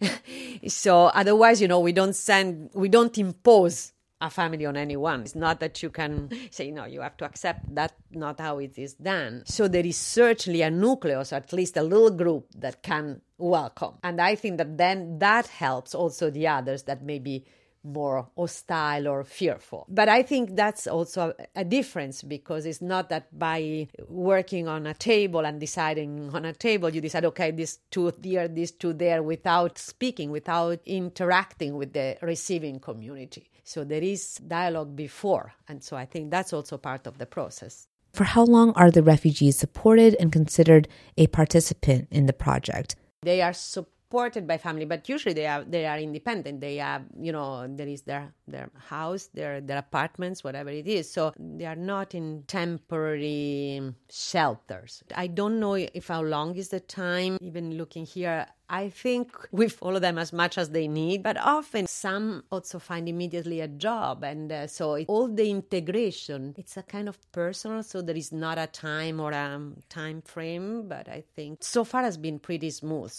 so 0.68 1.06
otherwise, 1.06 1.60
you 1.60 1.68
know, 1.68 1.80
we 1.80 1.92
don't 1.92 2.16
send, 2.16 2.70
we 2.74 2.88
don't 2.88 3.16
impose 3.18 3.92
a 4.20 4.30
family 4.30 4.64
on 4.64 4.76
anyone. 4.76 5.22
It's 5.22 5.34
not 5.34 5.60
that 5.60 5.82
you 5.82 5.90
can 5.90 6.30
say, 6.50 6.70
no, 6.70 6.84
you 6.86 7.00
have 7.00 7.16
to 7.18 7.24
accept 7.24 7.74
that, 7.74 7.94
not 8.10 8.40
how 8.40 8.58
it 8.58 8.78
is 8.78 8.94
done. 8.94 9.42
So 9.46 9.68
there 9.68 9.84
is 9.84 9.96
certainly 9.96 10.62
a 10.62 10.70
nucleus, 10.70 11.32
or 11.32 11.36
at 11.36 11.52
least 11.52 11.76
a 11.76 11.82
little 11.82 12.10
group 12.10 12.46
that 12.56 12.82
can 12.82 13.20
welcome. 13.38 13.94
And 14.02 14.20
I 14.20 14.34
think 14.34 14.58
that 14.58 14.78
then 14.78 15.18
that 15.18 15.46
helps 15.48 15.94
also 15.94 16.30
the 16.30 16.46
others 16.48 16.84
that 16.84 17.02
maybe 17.02 17.44
more 17.84 18.28
hostile 18.36 19.06
or 19.06 19.24
fearful. 19.24 19.86
But 19.88 20.08
I 20.08 20.22
think 20.22 20.56
that's 20.56 20.86
also 20.86 21.34
a 21.54 21.64
difference 21.64 22.22
because 22.22 22.66
it's 22.66 22.82
not 22.82 23.10
that 23.10 23.38
by 23.38 23.88
working 24.08 24.66
on 24.66 24.86
a 24.86 24.94
table 24.94 25.40
and 25.40 25.60
deciding 25.60 26.30
on 26.34 26.44
a 26.44 26.52
table, 26.52 26.90
you 26.90 27.00
decide, 27.00 27.24
okay, 27.26 27.50
this 27.50 27.78
tooth 27.90 28.18
here, 28.22 28.48
this 28.48 28.70
tooth 28.70 28.98
there, 28.98 29.22
without 29.22 29.78
speaking, 29.78 30.30
without 30.30 30.80
interacting 30.86 31.76
with 31.76 31.92
the 31.92 32.16
receiving 32.22 32.80
community. 32.80 33.50
So 33.62 33.84
there 33.84 34.02
is 34.02 34.36
dialogue 34.36 34.96
before. 34.96 35.52
And 35.68 35.82
so 35.82 35.96
I 35.96 36.04
think 36.06 36.30
that's 36.30 36.52
also 36.52 36.78
part 36.78 37.06
of 37.06 37.18
the 37.18 37.26
process. 37.26 37.88
For 38.12 38.24
how 38.24 38.44
long 38.44 38.72
are 38.76 38.90
the 38.90 39.02
refugees 39.02 39.56
supported 39.56 40.14
and 40.20 40.30
considered 40.30 40.88
a 41.16 41.26
participant 41.26 42.08
in 42.10 42.26
the 42.26 42.32
project? 42.32 42.94
They 43.22 43.42
are 43.42 43.52
supported 43.52 43.93
supported 44.14 44.46
by 44.46 44.56
family, 44.56 44.84
but 44.84 45.08
usually 45.08 45.34
they 45.34 45.46
are 45.46 45.64
they 45.64 45.86
are 45.86 45.98
independent. 45.98 46.60
They 46.60 46.76
have 46.76 47.02
you 47.18 47.32
know 47.32 47.66
there 47.68 47.88
is 47.88 48.02
their 48.02 48.32
their 48.46 48.70
house, 48.88 49.28
their 49.34 49.60
their 49.60 49.78
apartments, 49.78 50.44
whatever 50.44 50.70
it 50.70 50.86
is. 50.86 51.10
So 51.10 51.32
they 51.36 51.66
are 51.66 51.80
not 51.94 52.14
in 52.14 52.44
temporary 52.46 53.80
shelters. 54.08 55.02
I 55.16 55.26
don't 55.26 55.58
know 55.58 55.74
if 55.74 56.08
how 56.08 56.22
long 56.22 56.56
is 56.56 56.68
the 56.68 56.80
time. 56.80 57.38
Even 57.40 57.76
looking 57.76 58.06
here, 58.06 58.46
I 58.70 58.88
think 58.88 59.36
we 59.50 59.68
follow 59.68 59.98
them 59.98 60.16
as 60.18 60.32
much 60.32 60.58
as 60.58 60.70
they 60.70 60.86
need, 60.86 61.22
but 61.24 61.36
often 61.36 61.86
some 61.86 62.44
also 62.50 62.78
find 62.78 63.08
immediately 63.08 63.60
a 63.60 63.68
job. 63.68 64.22
And 64.22 64.52
uh, 64.52 64.66
so 64.68 64.94
it, 64.94 65.06
all 65.08 65.28
the 65.28 65.50
integration, 65.50 66.54
it's 66.56 66.76
a 66.76 66.82
kind 66.82 67.08
of 67.08 67.18
personal, 67.32 67.82
so 67.82 68.00
there 68.00 68.16
is 68.16 68.32
not 68.32 68.58
a 68.58 68.68
time 68.68 69.20
or 69.20 69.32
a 69.32 69.60
time 69.88 70.22
frame, 70.22 70.88
but 70.88 71.08
I 71.08 71.24
think 71.34 71.62
so 71.62 71.84
far 71.84 72.02
has 72.02 72.16
been 72.16 72.38
pretty 72.38 72.70
smooth. 72.70 73.14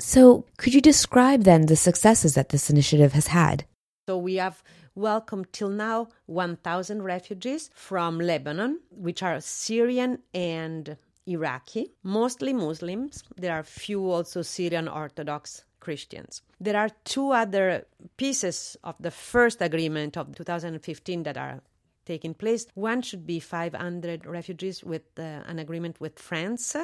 So, 0.00 0.44
could 0.58 0.74
you 0.74 0.80
describe 0.80 1.42
then 1.42 1.66
the 1.66 1.76
successes 1.76 2.34
that 2.34 2.50
this 2.50 2.70
initiative 2.70 3.12
has 3.14 3.28
had? 3.28 3.64
So, 4.08 4.16
we 4.16 4.36
have 4.36 4.62
welcomed 4.94 5.52
till 5.52 5.70
now 5.70 6.08
1,000 6.26 7.02
refugees 7.02 7.70
from 7.74 8.20
Lebanon, 8.20 8.80
which 8.90 9.22
are 9.22 9.40
Syrian 9.40 10.20
and 10.32 10.96
Iraqi, 11.26 11.92
mostly 12.02 12.52
Muslims. 12.52 13.24
There 13.36 13.52
are 13.52 13.62
few 13.62 14.10
also 14.10 14.42
Syrian 14.42 14.88
Orthodox 14.88 15.64
Christians. 15.80 16.42
There 16.60 16.76
are 16.76 16.90
two 17.04 17.30
other 17.30 17.86
pieces 18.16 18.76
of 18.84 18.96
the 19.00 19.10
first 19.10 19.60
agreement 19.60 20.16
of 20.16 20.34
2015 20.34 21.22
that 21.24 21.36
are 21.36 21.60
taking 22.08 22.34
place. 22.34 22.66
One 22.74 23.02
should 23.02 23.26
be 23.26 23.38
500 23.38 24.24
refugees 24.26 24.82
with 24.82 25.02
uh, 25.18 25.22
an 25.46 25.58
agreement 25.58 26.00
with 26.00 26.18
France, 26.18 26.74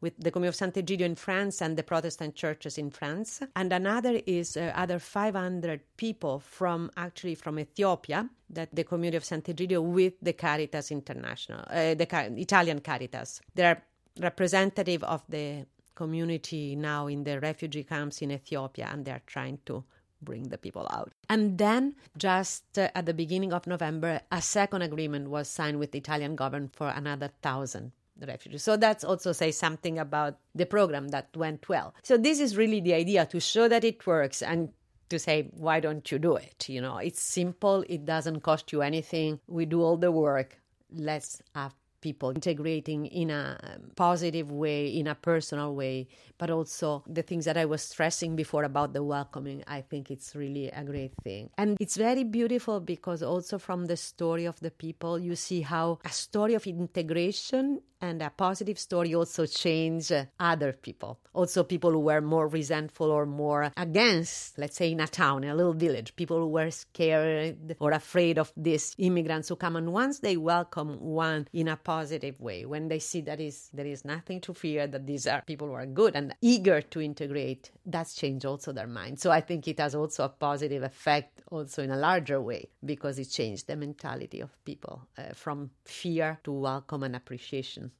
with 0.00 0.14
the 0.18 0.30
Community 0.32 0.52
of 0.54 0.60
Sant'Egidio 0.60 1.06
in 1.12 1.14
France 1.14 1.62
and 1.62 1.76
the 1.76 1.84
Protestant 1.84 2.34
churches 2.34 2.76
in 2.76 2.90
France. 2.90 3.40
And 3.54 3.72
another 3.72 4.20
is 4.26 4.56
uh, 4.56 4.72
other 4.74 4.98
500 4.98 5.80
people 5.96 6.40
from 6.40 6.90
actually 6.96 7.36
from 7.36 7.58
Ethiopia 7.60 8.28
that 8.50 8.74
the 8.74 8.84
Community 8.84 9.16
of 9.16 9.24
Sant'Egidio 9.24 9.80
with 9.80 10.14
the 10.20 10.32
Caritas 10.32 10.90
International, 10.90 11.60
uh, 11.70 11.94
the 11.94 12.08
Italian 12.36 12.80
Caritas. 12.80 13.40
They 13.54 13.66
are 13.66 13.82
representative 14.20 15.02
of 15.04 15.22
the 15.28 15.66
community 15.94 16.74
now 16.74 17.06
in 17.06 17.22
the 17.22 17.38
refugee 17.40 17.84
camps 17.84 18.20
in 18.22 18.32
Ethiopia 18.32 18.88
and 18.90 19.04
they 19.04 19.12
are 19.12 19.22
trying 19.26 19.58
to 19.66 19.84
bring 20.22 20.48
the 20.48 20.58
people 20.58 20.86
out. 20.90 21.12
And 21.28 21.58
then, 21.58 21.96
just 22.16 22.78
uh, 22.78 22.88
at 22.94 23.06
the 23.06 23.14
beginning 23.14 23.52
of 23.52 23.66
November, 23.66 24.20
a 24.30 24.40
second 24.40 24.82
agreement 24.82 25.30
was 25.30 25.48
signed 25.48 25.78
with 25.78 25.92
the 25.92 25.98
Italian 25.98 26.36
government 26.36 26.74
for 26.74 26.88
another 26.88 27.30
thousand 27.42 27.92
refugees. 28.26 28.62
So 28.62 28.76
that's 28.76 29.04
also 29.04 29.32
say 29.32 29.50
something 29.50 29.98
about 29.98 30.38
the 30.54 30.66
program 30.66 31.08
that 31.08 31.28
went 31.36 31.68
well. 31.68 31.94
So 32.02 32.16
this 32.16 32.40
is 32.40 32.56
really 32.56 32.80
the 32.80 32.94
idea 32.94 33.26
to 33.26 33.40
show 33.40 33.68
that 33.68 33.84
it 33.84 34.06
works 34.06 34.42
and 34.42 34.70
to 35.12 35.18
say 35.18 35.50
why 35.52 35.78
don't 35.78 36.10
you 36.10 36.18
do 36.18 36.36
it 36.36 36.66
you 36.70 36.80
know 36.80 36.96
it's 36.96 37.20
simple 37.20 37.84
it 37.86 38.06
doesn't 38.06 38.40
cost 38.40 38.72
you 38.72 38.80
anything 38.80 39.38
we 39.46 39.66
do 39.66 39.82
all 39.82 39.98
the 39.98 40.10
work 40.10 40.58
let's 40.90 41.42
have 41.54 41.74
people 42.02 42.30
integrating 42.30 43.06
in 43.06 43.30
a 43.30 43.58
um, 43.62 43.90
positive 43.96 44.52
way, 44.52 44.88
in 44.88 45.06
a 45.06 45.14
personal 45.14 45.74
way, 45.74 46.08
but 46.36 46.50
also 46.50 47.02
the 47.06 47.22
things 47.22 47.46
that 47.46 47.56
I 47.56 47.64
was 47.64 47.80
stressing 47.80 48.36
before 48.36 48.64
about 48.64 48.92
the 48.92 49.02
welcoming. 49.02 49.64
I 49.66 49.80
think 49.80 50.10
it's 50.10 50.34
really 50.36 50.68
a 50.68 50.84
great 50.84 51.14
thing. 51.24 51.48
And 51.56 51.78
it's 51.80 51.96
very 51.96 52.24
beautiful 52.24 52.80
because 52.80 53.22
also 53.22 53.58
from 53.58 53.86
the 53.86 53.96
story 53.96 54.44
of 54.44 54.60
the 54.60 54.70
people, 54.70 55.18
you 55.18 55.36
see 55.36 55.62
how 55.62 56.00
a 56.04 56.10
story 56.10 56.54
of 56.54 56.66
integration 56.66 57.80
and 58.02 58.20
a 58.20 58.30
positive 58.30 58.78
story 58.78 59.14
also 59.14 59.46
change 59.46 60.12
other 60.38 60.72
people. 60.72 61.18
Also, 61.34 61.62
people 61.62 61.92
who 61.92 62.00
were 62.00 62.20
more 62.20 62.48
resentful 62.48 63.10
or 63.10 63.24
more 63.24 63.72
against, 63.76 64.58
let's 64.58 64.76
say, 64.76 64.90
in 64.90 65.00
a 65.00 65.06
town, 65.06 65.44
in 65.44 65.50
a 65.50 65.54
little 65.54 65.72
village, 65.72 66.14
people 66.16 66.38
who 66.38 66.48
were 66.48 66.70
scared 66.70 67.76
or 67.78 67.92
afraid 67.92 68.38
of 68.38 68.52
these 68.56 68.94
immigrants 68.98 69.48
who 69.48 69.56
come. 69.56 69.76
And 69.76 69.92
once 69.92 70.18
they 70.18 70.36
welcome 70.36 71.00
one 71.00 71.46
in 71.52 71.68
a 71.68 71.76
positive 71.76 72.38
way, 72.40 72.66
when 72.66 72.88
they 72.88 72.98
see 72.98 73.20
that 73.22 73.40
is 73.40 73.70
there 73.72 73.86
is 73.86 74.04
nothing 74.04 74.40
to 74.42 74.52
fear, 74.52 74.86
that 74.88 75.06
these 75.06 75.26
are 75.26 75.42
people 75.42 75.68
who 75.68 75.74
are 75.74 75.86
good 75.86 76.16
and 76.16 76.34
eager 76.42 76.82
to 76.82 77.00
integrate, 77.00 77.70
that's 77.86 78.14
changed 78.14 78.44
also 78.44 78.72
their 78.72 78.88
mind. 78.88 79.20
So 79.20 79.30
I 79.30 79.40
think 79.40 79.68
it 79.68 79.78
has 79.78 79.94
also 79.94 80.24
a 80.24 80.28
positive 80.28 80.82
effect 80.82 81.40
also 81.52 81.82
in 81.82 81.90
a 81.92 81.96
larger 81.96 82.40
way 82.40 82.68
because 82.84 83.18
it 83.18 83.26
changed 83.26 83.68
the 83.68 83.76
mentality 83.76 84.40
of 84.40 84.50
people 84.64 85.06
uh, 85.16 85.34
from 85.34 85.70
fear 85.84 86.40
to 86.42 86.52
welcome 86.52 87.04
and 87.04 87.14
appreciation. 87.14 87.91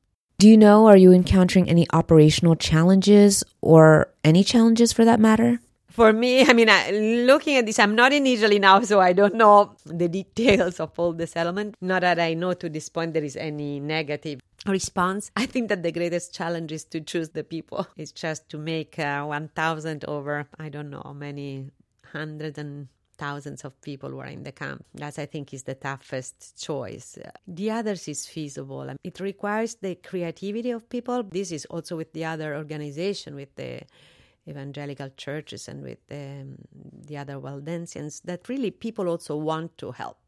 Do 0.42 0.48
you 0.48 0.57
know, 0.57 0.88
are 0.88 0.96
you 0.96 1.12
encountering 1.12 1.68
any 1.68 1.87
operational 1.92 2.57
challenges 2.57 3.44
or 3.61 4.12
any 4.24 4.42
challenges 4.42 4.92
for 4.92 5.05
that 5.05 5.20
matter? 5.20 5.61
For 5.88 6.12
me, 6.12 6.44
I 6.44 6.52
mean, 6.52 6.68
I, 6.68 6.90
looking 6.90 7.59
at 7.59 7.64
this, 7.64 7.78
I'm 7.78 7.94
not 7.94 8.12
in 8.12 8.26
Italy 8.26 8.59
now, 8.59 8.81
so 8.81 8.98
I 8.98 9.12
don't 9.12 9.37
know 9.37 9.76
the 9.87 10.09
details 10.09 10.81
of 10.81 10.98
all 10.98 11.12
the 11.12 11.28
settlement. 11.28 11.76
Not 11.81 12.00
that 12.00 12.18
I 12.18 12.35
know 12.35 12.55
to 12.55 12.68
this 12.68 12.88
point 12.88 13.14
there 13.14 13.22
is 13.22 13.37
any 13.37 13.78
negative 13.78 14.40
response. 14.66 15.31
I 15.37 15.46
think 15.46 15.68
that 15.68 15.85
the 15.85 15.92
greatest 15.92 16.35
challenge 16.35 16.72
is 16.72 16.83
to 16.87 17.00
choose 17.00 17.28
the 17.28 17.44
people. 17.44 17.87
It's 17.96 18.11
just 18.11 18.48
to 18.48 18.59
make 18.59 18.98
uh, 18.98 19.22
1,000 19.22 20.05
over, 20.07 20.48
I 20.59 20.70
don't 20.70 20.90
know 20.90 21.02
how 21.05 21.12
many 21.12 21.70
hundreds 22.12 22.59
and 22.59 22.88
thousands 23.24 23.61
of 23.64 23.72
people 23.82 24.11
who 24.11 24.20
are 24.24 24.32
in 24.38 24.42
the 24.42 24.52
camp. 24.52 24.85
That 24.94 25.16
I 25.24 25.26
think 25.26 25.54
is 25.54 25.62
the 25.62 25.78
toughest 25.88 26.37
choice. 26.68 27.18
The 27.46 27.70
others 27.78 28.08
is 28.08 28.26
feasible. 28.26 28.85
It 29.04 29.20
requires 29.20 29.72
the 29.76 29.94
creativity 30.11 30.72
of 30.72 30.88
people. 30.96 31.22
This 31.22 31.52
is 31.52 31.64
also 31.66 31.96
with 31.96 32.12
the 32.12 32.24
other 32.32 32.56
organization, 32.56 33.30
with 33.42 33.54
the 33.54 33.72
evangelical 34.48 35.11
churches 35.16 35.68
and 35.68 35.82
with 35.82 36.00
the, 36.08 36.24
um, 36.40 36.56
the 37.08 37.16
other 37.16 37.37
Waldensians, 37.46 38.22
that 38.22 38.48
really 38.48 38.72
people 38.72 39.06
also 39.08 39.37
want 39.37 39.78
to 39.78 39.92
help. 39.92 40.21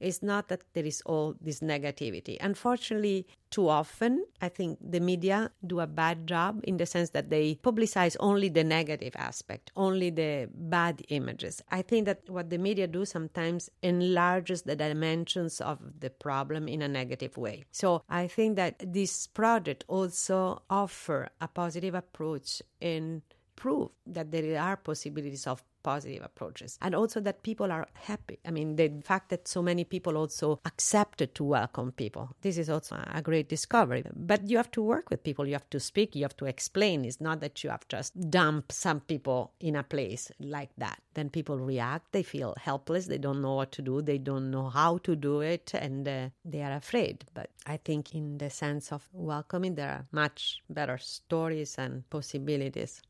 It's 0.00 0.22
not 0.22 0.48
that 0.48 0.62
there 0.74 0.84
is 0.84 1.02
all 1.06 1.34
this 1.40 1.60
negativity. 1.60 2.36
Unfortunately, 2.40 3.26
too 3.50 3.68
often, 3.68 4.26
I 4.42 4.48
think 4.48 4.78
the 4.80 5.00
media 5.00 5.50
do 5.66 5.80
a 5.80 5.86
bad 5.86 6.26
job 6.26 6.60
in 6.64 6.76
the 6.76 6.86
sense 6.86 7.10
that 7.10 7.30
they 7.30 7.54
publicize 7.62 8.16
only 8.20 8.48
the 8.48 8.64
negative 8.64 9.14
aspect, 9.16 9.70
only 9.76 10.10
the 10.10 10.48
bad 10.52 11.02
images. 11.08 11.62
I 11.70 11.82
think 11.82 12.06
that 12.06 12.28
what 12.28 12.50
the 12.50 12.58
media 12.58 12.86
do 12.86 13.04
sometimes 13.04 13.70
enlarges 13.82 14.62
the 14.62 14.76
dimensions 14.76 15.60
of 15.60 15.78
the 15.98 16.10
problem 16.10 16.68
in 16.68 16.82
a 16.82 16.88
negative 16.88 17.36
way. 17.36 17.64
So 17.70 18.02
I 18.08 18.26
think 18.26 18.56
that 18.56 18.82
this 18.92 19.26
project 19.26 19.84
also 19.88 20.62
offer 20.68 21.28
a 21.40 21.48
positive 21.48 21.94
approach 21.94 22.62
and 22.82 23.22
prove 23.56 23.88
that 24.06 24.30
there 24.30 24.60
are 24.60 24.76
possibilities 24.76 25.46
of 25.46 25.62
positive 25.86 26.24
approaches 26.24 26.78
and 26.82 26.96
also 26.96 27.20
that 27.20 27.44
people 27.44 27.70
are 27.70 27.86
happy. 27.94 28.40
I 28.44 28.50
mean, 28.50 28.74
the 28.74 28.88
fact 29.04 29.28
that 29.30 29.46
so 29.46 29.62
many 29.62 29.84
people 29.84 30.16
also 30.16 30.58
accepted 30.64 31.34
to 31.36 31.44
welcome 31.44 31.92
people. 31.92 32.34
This 32.42 32.58
is 32.58 32.68
also 32.68 32.96
a 33.20 33.22
great 33.22 33.48
discovery. 33.48 34.02
But 34.14 34.50
you 34.50 34.56
have 34.56 34.72
to 34.72 34.82
work 34.82 35.10
with 35.10 35.22
people, 35.22 35.46
you 35.46 35.52
have 35.52 35.70
to 35.70 35.78
speak, 35.78 36.16
you 36.16 36.24
have 36.24 36.36
to 36.38 36.46
explain. 36.46 37.04
It's 37.04 37.20
not 37.20 37.38
that 37.40 37.62
you 37.62 37.70
have 37.70 37.86
just 37.88 38.10
dump 38.30 38.72
some 38.72 39.00
people 39.00 39.52
in 39.60 39.76
a 39.76 39.84
place 39.84 40.32
like 40.40 40.72
that. 40.78 40.98
Then 41.14 41.30
people 41.30 41.58
react, 41.58 42.12
they 42.12 42.24
feel 42.24 42.54
helpless, 42.60 43.06
they 43.06 43.18
don't 43.18 43.40
know 43.40 43.54
what 43.54 43.72
to 43.72 43.82
do, 43.82 44.02
they 44.02 44.18
don't 44.18 44.50
know 44.50 44.68
how 44.68 44.98
to 44.98 45.14
do 45.14 45.40
it, 45.40 45.72
and 45.72 46.06
uh, 46.08 46.28
they 46.44 46.62
are 46.62 46.72
afraid. 46.72 47.24
But 47.32 47.50
I 47.64 47.76
think, 47.78 48.14
in 48.14 48.38
the 48.38 48.50
sense 48.50 48.92
of 48.92 49.08
welcoming, 49.12 49.76
there 49.76 49.90
are 49.90 50.06
much 50.10 50.62
better 50.68 50.98
stories 50.98 51.76
and 51.78 52.08
possibilities. 52.10 53.02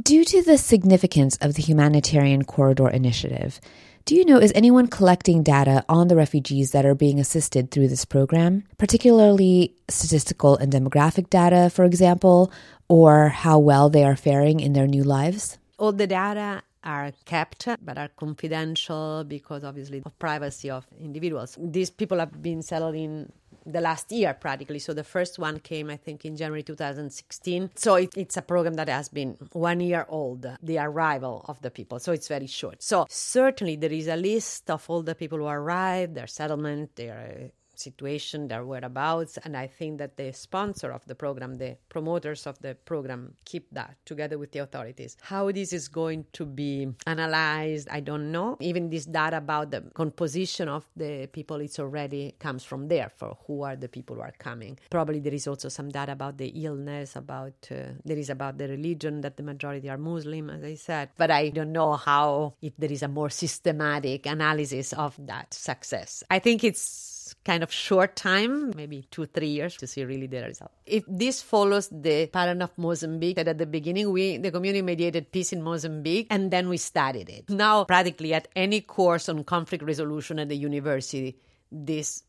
Due 0.00 0.24
to 0.24 0.40
the 0.40 0.56
significance 0.56 1.36
of 1.42 1.52
the 1.52 1.60
Humanitarian 1.60 2.44
Corridor 2.44 2.88
Initiative, 2.88 3.60
do 4.06 4.14
you 4.14 4.24
know 4.24 4.38
is 4.38 4.50
anyone 4.54 4.86
collecting 4.86 5.42
data 5.42 5.84
on 5.86 6.08
the 6.08 6.16
refugees 6.16 6.70
that 6.70 6.86
are 6.86 6.94
being 6.94 7.20
assisted 7.20 7.70
through 7.70 7.88
this 7.88 8.06
program, 8.06 8.64
particularly 8.78 9.74
statistical 9.88 10.56
and 10.56 10.72
demographic 10.72 11.28
data, 11.28 11.68
for 11.68 11.84
example, 11.84 12.50
or 12.88 13.28
how 13.28 13.58
well 13.58 13.90
they 13.90 14.02
are 14.02 14.16
faring 14.16 14.60
in 14.60 14.72
their 14.72 14.86
new 14.86 15.04
lives? 15.04 15.58
All 15.76 15.92
the 15.92 16.06
data 16.06 16.62
are 16.82 17.12
kept 17.26 17.68
but 17.84 17.98
are 17.98 18.08
confidential 18.16 19.24
because 19.28 19.62
obviously 19.62 20.02
of 20.06 20.18
privacy 20.18 20.70
of 20.70 20.86
individuals. 20.98 21.58
These 21.60 21.90
people 21.90 22.18
have 22.18 22.40
been 22.40 22.62
settled 22.62 22.94
in 22.94 23.30
the 23.66 23.80
last 23.80 24.10
year 24.12 24.34
practically. 24.34 24.78
So 24.78 24.94
the 24.94 25.04
first 25.04 25.38
one 25.38 25.58
came, 25.60 25.90
I 25.90 25.96
think, 25.96 26.24
in 26.24 26.36
January 26.36 26.62
2016. 26.62 27.70
So 27.74 27.96
it, 27.96 28.10
it's 28.16 28.36
a 28.36 28.42
program 28.42 28.74
that 28.74 28.88
has 28.88 29.08
been 29.08 29.36
one 29.52 29.80
year 29.80 30.06
old, 30.08 30.46
the 30.62 30.78
arrival 30.78 31.44
of 31.48 31.60
the 31.62 31.70
people. 31.70 31.98
So 31.98 32.12
it's 32.12 32.28
very 32.28 32.46
short. 32.46 32.82
So 32.82 33.06
certainly 33.08 33.76
there 33.76 33.92
is 33.92 34.08
a 34.08 34.16
list 34.16 34.70
of 34.70 34.88
all 34.88 35.02
the 35.02 35.14
people 35.14 35.38
who 35.38 35.46
arrived, 35.46 36.14
their 36.14 36.26
settlement, 36.26 36.96
their 36.96 37.50
situation, 37.74 38.48
their 38.48 38.64
whereabouts. 38.64 39.38
And 39.44 39.56
I 39.56 39.66
think 39.66 39.98
that 39.98 40.16
the 40.16 40.32
sponsor 40.32 40.90
of 40.90 41.04
the 41.06 41.14
program, 41.14 41.54
the 41.56 41.76
promoters 41.88 42.46
of 42.46 42.58
the 42.60 42.74
program, 42.74 43.34
keep 43.44 43.68
that 43.72 43.96
together 44.04 44.38
with 44.38 44.52
the 44.52 44.60
authorities. 44.60 45.16
How 45.22 45.50
this 45.52 45.72
is 45.72 45.88
going 45.88 46.26
to 46.32 46.44
be 46.44 46.88
analyzed, 47.06 47.88
I 47.90 48.00
don't 48.00 48.30
know. 48.32 48.56
Even 48.60 48.90
this 48.90 49.06
data 49.06 49.38
about 49.38 49.70
the 49.70 49.82
composition 49.94 50.68
of 50.68 50.84
the 50.96 51.28
people, 51.32 51.60
it's 51.60 51.78
already 51.78 52.34
comes 52.38 52.64
from 52.64 52.88
there 52.88 53.10
for 53.16 53.36
who 53.46 53.62
are 53.62 53.76
the 53.76 53.88
people 53.88 54.16
who 54.16 54.22
are 54.22 54.34
coming. 54.38 54.78
Probably 54.90 55.20
there 55.20 55.34
is 55.34 55.46
also 55.46 55.68
some 55.68 55.90
data 55.90 56.12
about 56.12 56.38
the 56.38 56.48
illness, 56.48 57.16
about 57.16 57.54
uh, 57.70 57.92
there 58.04 58.18
is 58.18 58.30
about 58.30 58.58
the 58.58 58.68
religion 58.68 59.20
that 59.22 59.36
the 59.36 59.42
majority 59.42 59.88
are 59.88 59.98
Muslim, 59.98 60.50
as 60.50 60.64
I 60.64 60.74
said. 60.74 61.10
But 61.16 61.30
I 61.30 61.50
don't 61.50 61.72
know 61.72 61.94
how 61.94 62.54
if 62.62 62.72
there 62.76 62.92
is 62.92 63.02
a 63.02 63.08
more 63.08 63.30
systematic 63.30 64.26
analysis 64.26 64.92
of 64.92 65.14
that 65.26 65.54
success. 65.54 66.22
I 66.30 66.38
think 66.38 66.64
it's 66.64 67.21
kind 67.44 67.62
of 67.62 67.72
short 67.72 68.16
time, 68.16 68.72
maybe 68.76 69.06
two, 69.10 69.26
three 69.26 69.48
years 69.48 69.76
to 69.76 69.86
see 69.86 70.04
really 70.04 70.26
the 70.26 70.42
result. 70.42 70.70
If 70.86 71.04
this 71.08 71.42
follows 71.42 71.88
the 71.90 72.26
pattern 72.26 72.62
of 72.62 72.70
Mozambique, 72.76 73.36
that 73.36 73.48
at 73.48 73.58
the 73.58 73.66
beginning 73.66 74.10
we, 74.10 74.38
the 74.38 74.50
community 74.50 74.82
mediated 74.82 75.32
peace 75.32 75.52
in 75.52 75.62
Mozambique, 75.62 76.26
and 76.30 76.50
then 76.50 76.68
we 76.68 76.76
studied 76.76 77.28
it. 77.28 77.50
Now, 77.50 77.84
practically 77.84 78.34
at 78.34 78.48
any 78.54 78.80
course 78.80 79.28
on 79.28 79.44
conflict 79.44 79.84
resolution 79.84 80.38
at 80.38 80.48
the 80.48 80.56
university, 80.56 81.36
this 81.70 82.22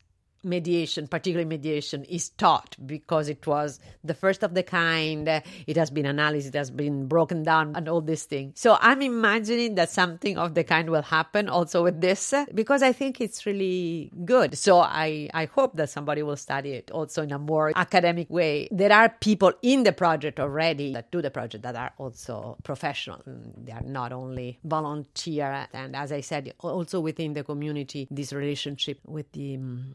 mediation, 0.44 1.06
particularly 1.06 1.48
mediation, 1.48 2.04
is 2.04 2.30
taught 2.30 2.76
because 2.86 3.28
it 3.28 3.46
was 3.46 3.80
the 4.02 4.14
first 4.14 4.42
of 4.42 4.54
the 4.54 4.62
kind. 4.62 5.28
It 5.66 5.76
has 5.76 5.90
been 5.90 6.06
analyzed, 6.06 6.48
it 6.48 6.58
has 6.58 6.70
been 6.70 7.06
broken 7.06 7.42
down, 7.42 7.74
and 7.76 7.88
all 7.88 8.00
these 8.00 8.24
things. 8.24 8.60
So 8.60 8.76
I'm 8.80 9.02
imagining 9.02 9.74
that 9.76 9.90
something 9.90 10.38
of 10.38 10.54
the 10.54 10.64
kind 10.64 10.90
will 10.90 11.02
happen 11.02 11.48
also 11.48 11.82
with 11.82 12.00
this 12.00 12.34
because 12.54 12.82
I 12.82 12.92
think 12.92 13.20
it's 13.20 13.46
really 13.46 14.10
good. 14.24 14.56
So 14.56 14.80
I, 14.80 15.28
I 15.34 15.46
hope 15.46 15.76
that 15.76 15.90
somebody 15.90 16.22
will 16.22 16.36
study 16.36 16.72
it 16.72 16.90
also 16.90 17.22
in 17.22 17.32
a 17.32 17.38
more 17.38 17.72
academic 17.74 18.30
way. 18.30 18.68
There 18.70 18.92
are 18.92 19.08
people 19.08 19.52
in 19.62 19.82
the 19.82 19.92
project 19.92 20.40
already 20.40 20.92
that 20.92 21.10
do 21.10 21.22
the 21.22 21.30
project 21.30 21.62
that 21.62 21.76
are 21.76 21.92
also 21.98 22.56
professional. 22.62 23.22
They 23.26 23.72
are 23.72 23.82
not 23.82 24.12
only 24.12 24.58
volunteer. 24.64 25.66
And 25.72 25.96
as 25.96 26.12
I 26.12 26.20
said, 26.20 26.52
also 26.60 27.00
within 27.00 27.34
the 27.34 27.44
community, 27.44 28.08
this 28.10 28.32
relationship 28.32 29.00
with 29.06 29.30
the 29.32 29.56
um, 29.56 29.94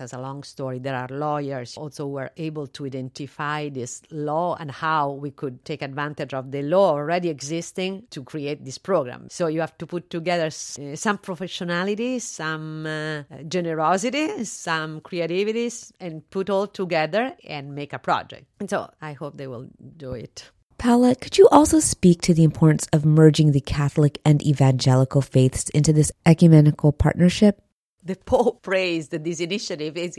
as 0.00 0.12
a 0.12 0.18
long 0.18 0.42
story. 0.42 0.78
There 0.78 0.94
are 0.94 1.08
lawyers 1.08 1.76
also 1.76 2.06
were 2.06 2.30
able 2.36 2.66
to 2.68 2.86
identify 2.86 3.68
this 3.68 4.02
law 4.10 4.56
and 4.58 4.70
how 4.70 5.12
we 5.12 5.30
could 5.30 5.64
take 5.64 5.82
advantage 5.82 6.34
of 6.34 6.50
the 6.50 6.62
law 6.62 6.90
already 6.90 7.28
existing 7.28 8.04
to 8.10 8.22
create 8.22 8.64
this 8.64 8.78
program. 8.78 9.28
So 9.30 9.46
you 9.46 9.60
have 9.60 9.76
to 9.78 9.86
put 9.86 10.10
together 10.10 10.46
uh, 10.46 10.96
some 10.96 11.18
professionality, 11.18 12.20
some 12.20 12.86
uh, 12.86 13.22
generosity, 13.48 14.44
some 14.44 15.00
creativity, 15.00 15.70
and 16.00 16.28
put 16.30 16.50
all 16.50 16.66
together 16.66 17.34
and 17.44 17.74
make 17.74 17.92
a 17.92 17.98
project. 17.98 18.46
And 18.60 18.68
so 18.68 18.90
I 19.00 19.12
hope 19.12 19.36
they 19.36 19.46
will 19.46 19.68
do 19.96 20.12
it. 20.12 20.50
Paola, 20.78 21.14
could 21.14 21.38
you 21.38 21.48
also 21.48 21.80
speak 21.80 22.20
to 22.22 22.34
the 22.34 22.44
importance 22.44 22.86
of 22.92 23.06
merging 23.06 23.52
the 23.52 23.60
Catholic 23.60 24.20
and 24.24 24.44
evangelical 24.44 25.22
faiths 25.22 25.70
into 25.70 25.92
this 25.92 26.12
ecumenical 26.26 26.92
partnership? 26.92 27.63
The 28.04 28.16
Pope 28.16 28.62
praised 28.62 29.10
that 29.12 29.24
this 29.24 29.40
initiative 29.40 29.96
is 29.96 30.16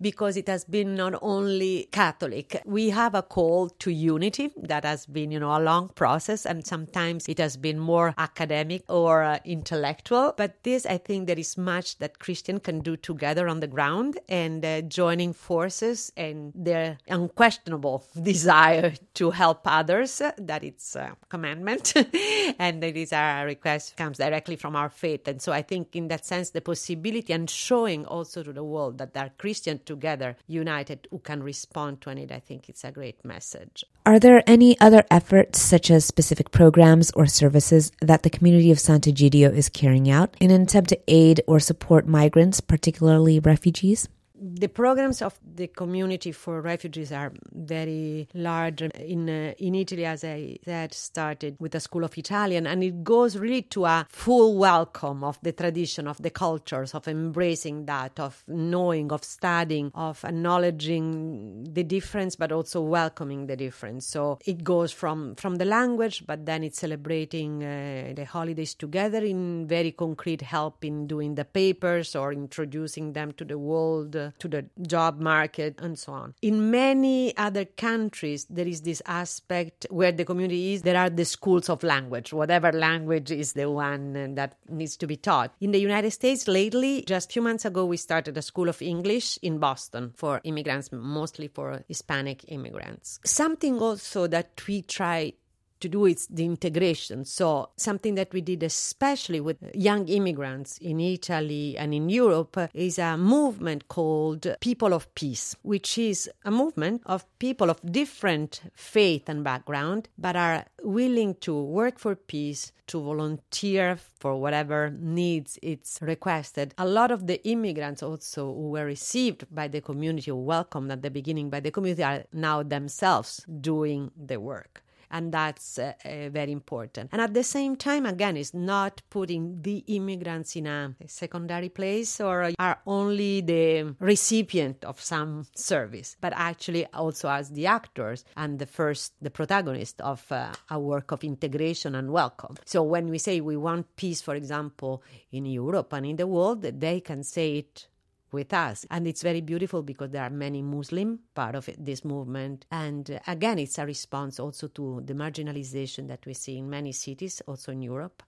because 0.00 0.36
it 0.36 0.48
has 0.48 0.64
been 0.64 0.94
not 0.94 1.14
only 1.22 1.88
Catholic. 1.92 2.60
We 2.64 2.90
have 2.90 3.14
a 3.14 3.22
call 3.22 3.68
to 3.68 3.90
unity 3.90 4.50
that 4.56 4.84
has 4.84 5.06
been, 5.06 5.30
you 5.30 5.40
know, 5.40 5.56
a 5.56 5.60
long 5.60 5.88
process, 5.88 6.46
and 6.46 6.66
sometimes 6.66 7.28
it 7.28 7.38
has 7.38 7.56
been 7.56 7.78
more 7.78 8.14
academic 8.18 8.84
or 8.88 9.22
uh, 9.22 9.38
intellectual. 9.44 10.34
But 10.36 10.62
this, 10.62 10.86
I 10.86 10.98
think, 10.98 11.26
there 11.26 11.38
is 11.38 11.56
much 11.56 11.98
that 11.98 12.18
Christian 12.18 12.60
can 12.60 12.80
do 12.80 12.96
together 12.96 13.48
on 13.48 13.60
the 13.60 13.66
ground 13.66 14.18
and 14.28 14.64
uh, 14.64 14.82
joining 14.82 15.32
forces 15.32 16.12
and 16.16 16.52
their 16.54 16.98
unquestionable 17.08 18.04
desire 18.22 18.92
to 19.14 19.30
help 19.30 19.60
others. 19.64 20.20
Uh, 20.20 20.32
that 20.38 20.64
it's 20.64 20.96
a 20.96 21.16
commandment, 21.28 21.94
and 22.58 22.82
it 22.84 22.96
is 22.96 23.12
our 23.12 23.46
request 23.46 23.96
comes 23.96 24.18
directly 24.18 24.56
from 24.56 24.76
our 24.76 24.88
faith. 24.88 25.26
And 25.28 25.40
so 25.40 25.52
I 25.52 25.62
think, 25.62 25.96
in 25.96 26.08
that 26.08 26.24
sense, 26.26 26.50
the 26.50 26.60
possibility 26.60 27.32
and 27.32 27.48
showing 27.48 28.04
also 28.06 28.42
to 28.42 28.52
the 28.52 28.64
world 28.64 28.98
that 28.98 29.14
there 29.14 29.24
are 29.24 29.32
Christians 29.70 29.86
together, 29.86 30.36
united, 30.46 31.06
who 31.10 31.18
can 31.18 31.42
respond 31.42 32.00
to 32.00 32.10
it. 32.10 32.32
I 32.32 32.40
think 32.40 32.68
it's 32.68 32.84
a 32.84 32.90
great 32.90 33.24
message. 33.24 33.84
Are 34.04 34.18
there 34.18 34.42
any 34.46 34.78
other 34.80 35.04
efforts, 35.10 35.60
such 35.60 35.90
as 35.90 36.04
specific 36.04 36.50
programs 36.50 37.10
or 37.12 37.26
services, 37.26 37.92
that 38.00 38.22
the 38.22 38.30
community 38.30 38.70
of 38.72 38.78
Sant'Egidio 38.78 39.52
is 39.54 39.68
carrying 39.68 40.10
out 40.10 40.36
in 40.40 40.50
an 40.50 40.62
attempt 40.62 40.88
to 40.90 40.98
aid 41.06 41.42
or 41.46 41.60
support 41.60 42.06
migrants, 42.06 42.60
particularly 42.60 43.38
refugees? 43.38 44.08
The 44.40 44.68
programs 44.68 45.20
of 45.20 45.38
the 45.54 45.66
community 45.66 46.32
for 46.32 46.60
refugees 46.62 47.12
are 47.12 47.32
very 47.52 48.28
large. 48.34 48.82
In 48.82 49.28
uh, 49.28 49.52
in 49.58 49.74
Italy, 49.74 50.06
as 50.06 50.24
I 50.24 50.58
said, 50.64 50.94
started 50.94 51.56
with 51.58 51.72
the 51.72 51.80
School 51.80 52.04
of 52.04 52.16
Italian, 52.16 52.66
and 52.66 52.82
it 52.82 53.04
goes 53.04 53.36
really 53.36 53.62
to 53.62 53.84
a 53.84 54.06
full 54.08 54.56
welcome 54.56 55.22
of 55.22 55.38
the 55.42 55.52
tradition, 55.52 56.08
of 56.08 56.16
the 56.22 56.30
cultures, 56.30 56.94
of 56.94 57.06
embracing 57.06 57.84
that, 57.86 58.18
of 58.18 58.42
knowing, 58.48 59.12
of 59.12 59.22
studying, 59.24 59.90
of 59.94 60.24
acknowledging 60.24 61.64
the 61.64 61.84
difference, 61.84 62.34
but 62.34 62.50
also 62.50 62.80
welcoming 62.80 63.46
the 63.46 63.56
difference. 63.56 64.06
So 64.06 64.38
it 64.46 64.64
goes 64.64 64.90
from 64.90 65.34
from 65.36 65.56
the 65.56 65.66
language, 65.66 66.24
but 66.26 66.46
then 66.46 66.64
it's 66.64 66.78
celebrating 66.78 67.62
uh, 67.62 68.12
the 68.16 68.24
holidays 68.24 68.74
together 68.74 69.18
in 69.18 69.66
very 69.66 69.92
concrete 69.92 70.40
help 70.40 70.84
in 70.84 71.06
doing 71.06 71.34
the 71.34 71.44
papers 71.44 72.16
or 72.16 72.32
introducing 72.32 73.12
them 73.12 73.32
to 73.32 73.44
the 73.44 73.58
world. 73.58 74.16
Uh, 74.16 74.29
to 74.38 74.48
the 74.48 74.64
job 74.86 75.20
market 75.20 75.74
and 75.78 75.98
so 75.98 76.12
on. 76.12 76.34
In 76.42 76.70
many 76.70 77.36
other 77.36 77.64
countries, 77.64 78.46
there 78.48 78.66
is 78.66 78.82
this 78.82 79.02
aspect 79.06 79.86
where 79.90 80.12
the 80.12 80.24
community 80.24 80.74
is, 80.74 80.82
there 80.82 80.96
are 80.96 81.10
the 81.10 81.24
schools 81.24 81.68
of 81.68 81.82
language, 81.82 82.32
whatever 82.32 82.72
language 82.72 83.30
is 83.30 83.54
the 83.54 83.70
one 83.70 84.34
that 84.34 84.56
needs 84.68 84.96
to 84.96 85.06
be 85.06 85.16
taught. 85.16 85.54
In 85.60 85.72
the 85.72 85.80
United 85.80 86.10
States, 86.10 86.48
lately, 86.48 87.04
just 87.06 87.30
a 87.30 87.32
few 87.32 87.42
months 87.42 87.64
ago, 87.64 87.84
we 87.84 87.96
started 87.96 88.36
a 88.36 88.42
school 88.42 88.68
of 88.68 88.80
English 88.80 89.38
in 89.42 89.58
Boston 89.58 90.12
for 90.16 90.40
immigrants, 90.44 90.90
mostly 90.92 91.48
for 91.48 91.82
Hispanic 91.88 92.44
immigrants. 92.48 93.20
Something 93.24 93.78
also 93.80 94.26
that 94.26 94.60
we 94.66 94.82
try 94.82 95.32
to 95.80 95.88
do 95.88 96.06
is 96.06 96.26
the 96.28 96.44
integration. 96.44 97.24
So, 97.24 97.70
something 97.76 98.14
that 98.14 98.32
we 98.32 98.40
did 98.40 98.62
especially 98.62 99.40
with 99.40 99.58
young 99.74 100.08
immigrants 100.08 100.78
in 100.78 101.00
Italy 101.00 101.76
and 101.76 101.94
in 101.94 102.08
Europe 102.08 102.56
is 102.74 102.98
a 102.98 103.16
movement 103.16 103.88
called 103.88 104.46
People 104.60 104.92
of 104.92 105.12
Peace, 105.14 105.56
which 105.62 105.98
is 105.98 106.30
a 106.44 106.50
movement 106.50 107.02
of 107.06 107.24
people 107.38 107.70
of 107.70 107.80
different 107.92 108.60
faith 108.74 109.28
and 109.28 109.42
background, 109.42 110.08
but 110.18 110.36
are 110.36 110.64
willing 110.82 111.34
to 111.36 111.60
work 111.60 111.98
for 111.98 112.14
peace, 112.14 112.72
to 112.86 113.00
volunteer 113.00 113.96
for 114.18 114.40
whatever 114.40 114.90
needs 114.90 115.58
it's 115.62 115.98
requested. 116.02 116.74
A 116.78 116.86
lot 116.86 117.10
of 117.10 117.26
the 117.26 117.42
immigrants 117.46 118.02
also 118.02 118.52
who 118.52 118.70
were 118.70 118.84
received 118.84 119.46
by 119.54 119.68
the 119.68 119.80
community, 119.80 120.32
welcomed 120.32 120.90
at 120.90 121.02
the 121.02 121.10
beginning 121.10 121.50
by 121.50 121.60
the 121.60 121.70
community, 121.70 122.02
are 122.02 122.24
now 122.32 122.62
themselves 122.62 123.44
doing 123.60 124.10
the 124.16 124.40
work 124.40 124.82
and 125.10 125.32
that's 125.32 125.78
uh, 125.78 125.92
uh, 126.04 126.28
very 126.30 126.52
important. 126.52 127.10
And 127.12 127.20
at 127.20 127.34
the 127.34 127.42
same 127.42 127.76
time, 127.76 128.06
again, 128.06 128.36
it's 128.36 128.54
not 128.54 129.02
putting 129.10 129.62
the 129.62 129.84
immigrants 129.88 130.56
in 130.56 130.66
a 130.66 130.94
secondary 131.06 131.68
place 131.68 132.20
or 132.20 132.50
are 132.58 132.78
only 132.86 133.40
the 133.40 133.94
recipient 133.98 134.84
of 134.84 135.00
some 135.00 135.46
service, 135.54 136.16
but 136.20 136.32
actually 136.36 136.86
also 136.94 137.28
as 137.28 137.50
the 137.50 137.66
actors 137.66 138.24
and 138.36 138.58
the 138.58 138.66
first, 138.66 139.12
the 139.20 139.30
protagonist 139.30 140.00
of 140.00 140.30
uh, 140.30 140.52
a 140.70 140.78
work 140.78 141.10
of 141.12 141.24
integration 141.24 141.94
and 141.94 142.10
welcome. 142.10 142.56
So 142.64 142.82
when 142.82 143.08
we 143.08 143.18
say 143.18 143.40
we 143.40 143.56
want 143.56 143.96
peace, 143.96 144.20
for 144.20 144.34
example, 144.34 145.02
in 145.32 145.46
Europe 145.46 145.92
and 145.92 146.06
in 146.06 146.16
the 146.16 146.26
world, 146.26 146.62
they 146.62 147.00
can 147.00 147.22
say 147.22 147.58
it 147.58 147.86
with 148.32 148.52
us. 148.52 148.86
And 148.90 149.06
it's 149.06 149.22
very 149.22 149.40
beautiful 149.40 149.82
because 149.82 150.10
there 150.10 150.22
are 150.22 150.30
many 150.30 150.62
Muslim 150.62 151.20
part 151.34 151.54
of 151.54 151.68
it, 151.68 151.84
this 151.84 152.04
movement. 152.04 152.66
And 152.70 153.10
uh, 153.10 153.18
again, 153.26 153.58
it's 153.58 153.78
a 153.78 153.86
response 153.86 154.40
also 154.40 154.68
to 154.68 155.02
the 155.04 155.14
marginalization 155.14 156.08
that 156.08 156.24
we 156.26 156.34
see 156.34 156.58
in 156.58 156.68
many 156.68 156.92
cities, 156.92 157.42
also 157.46 157.72
in 157.72 157.82
Europe, 157.82 158.22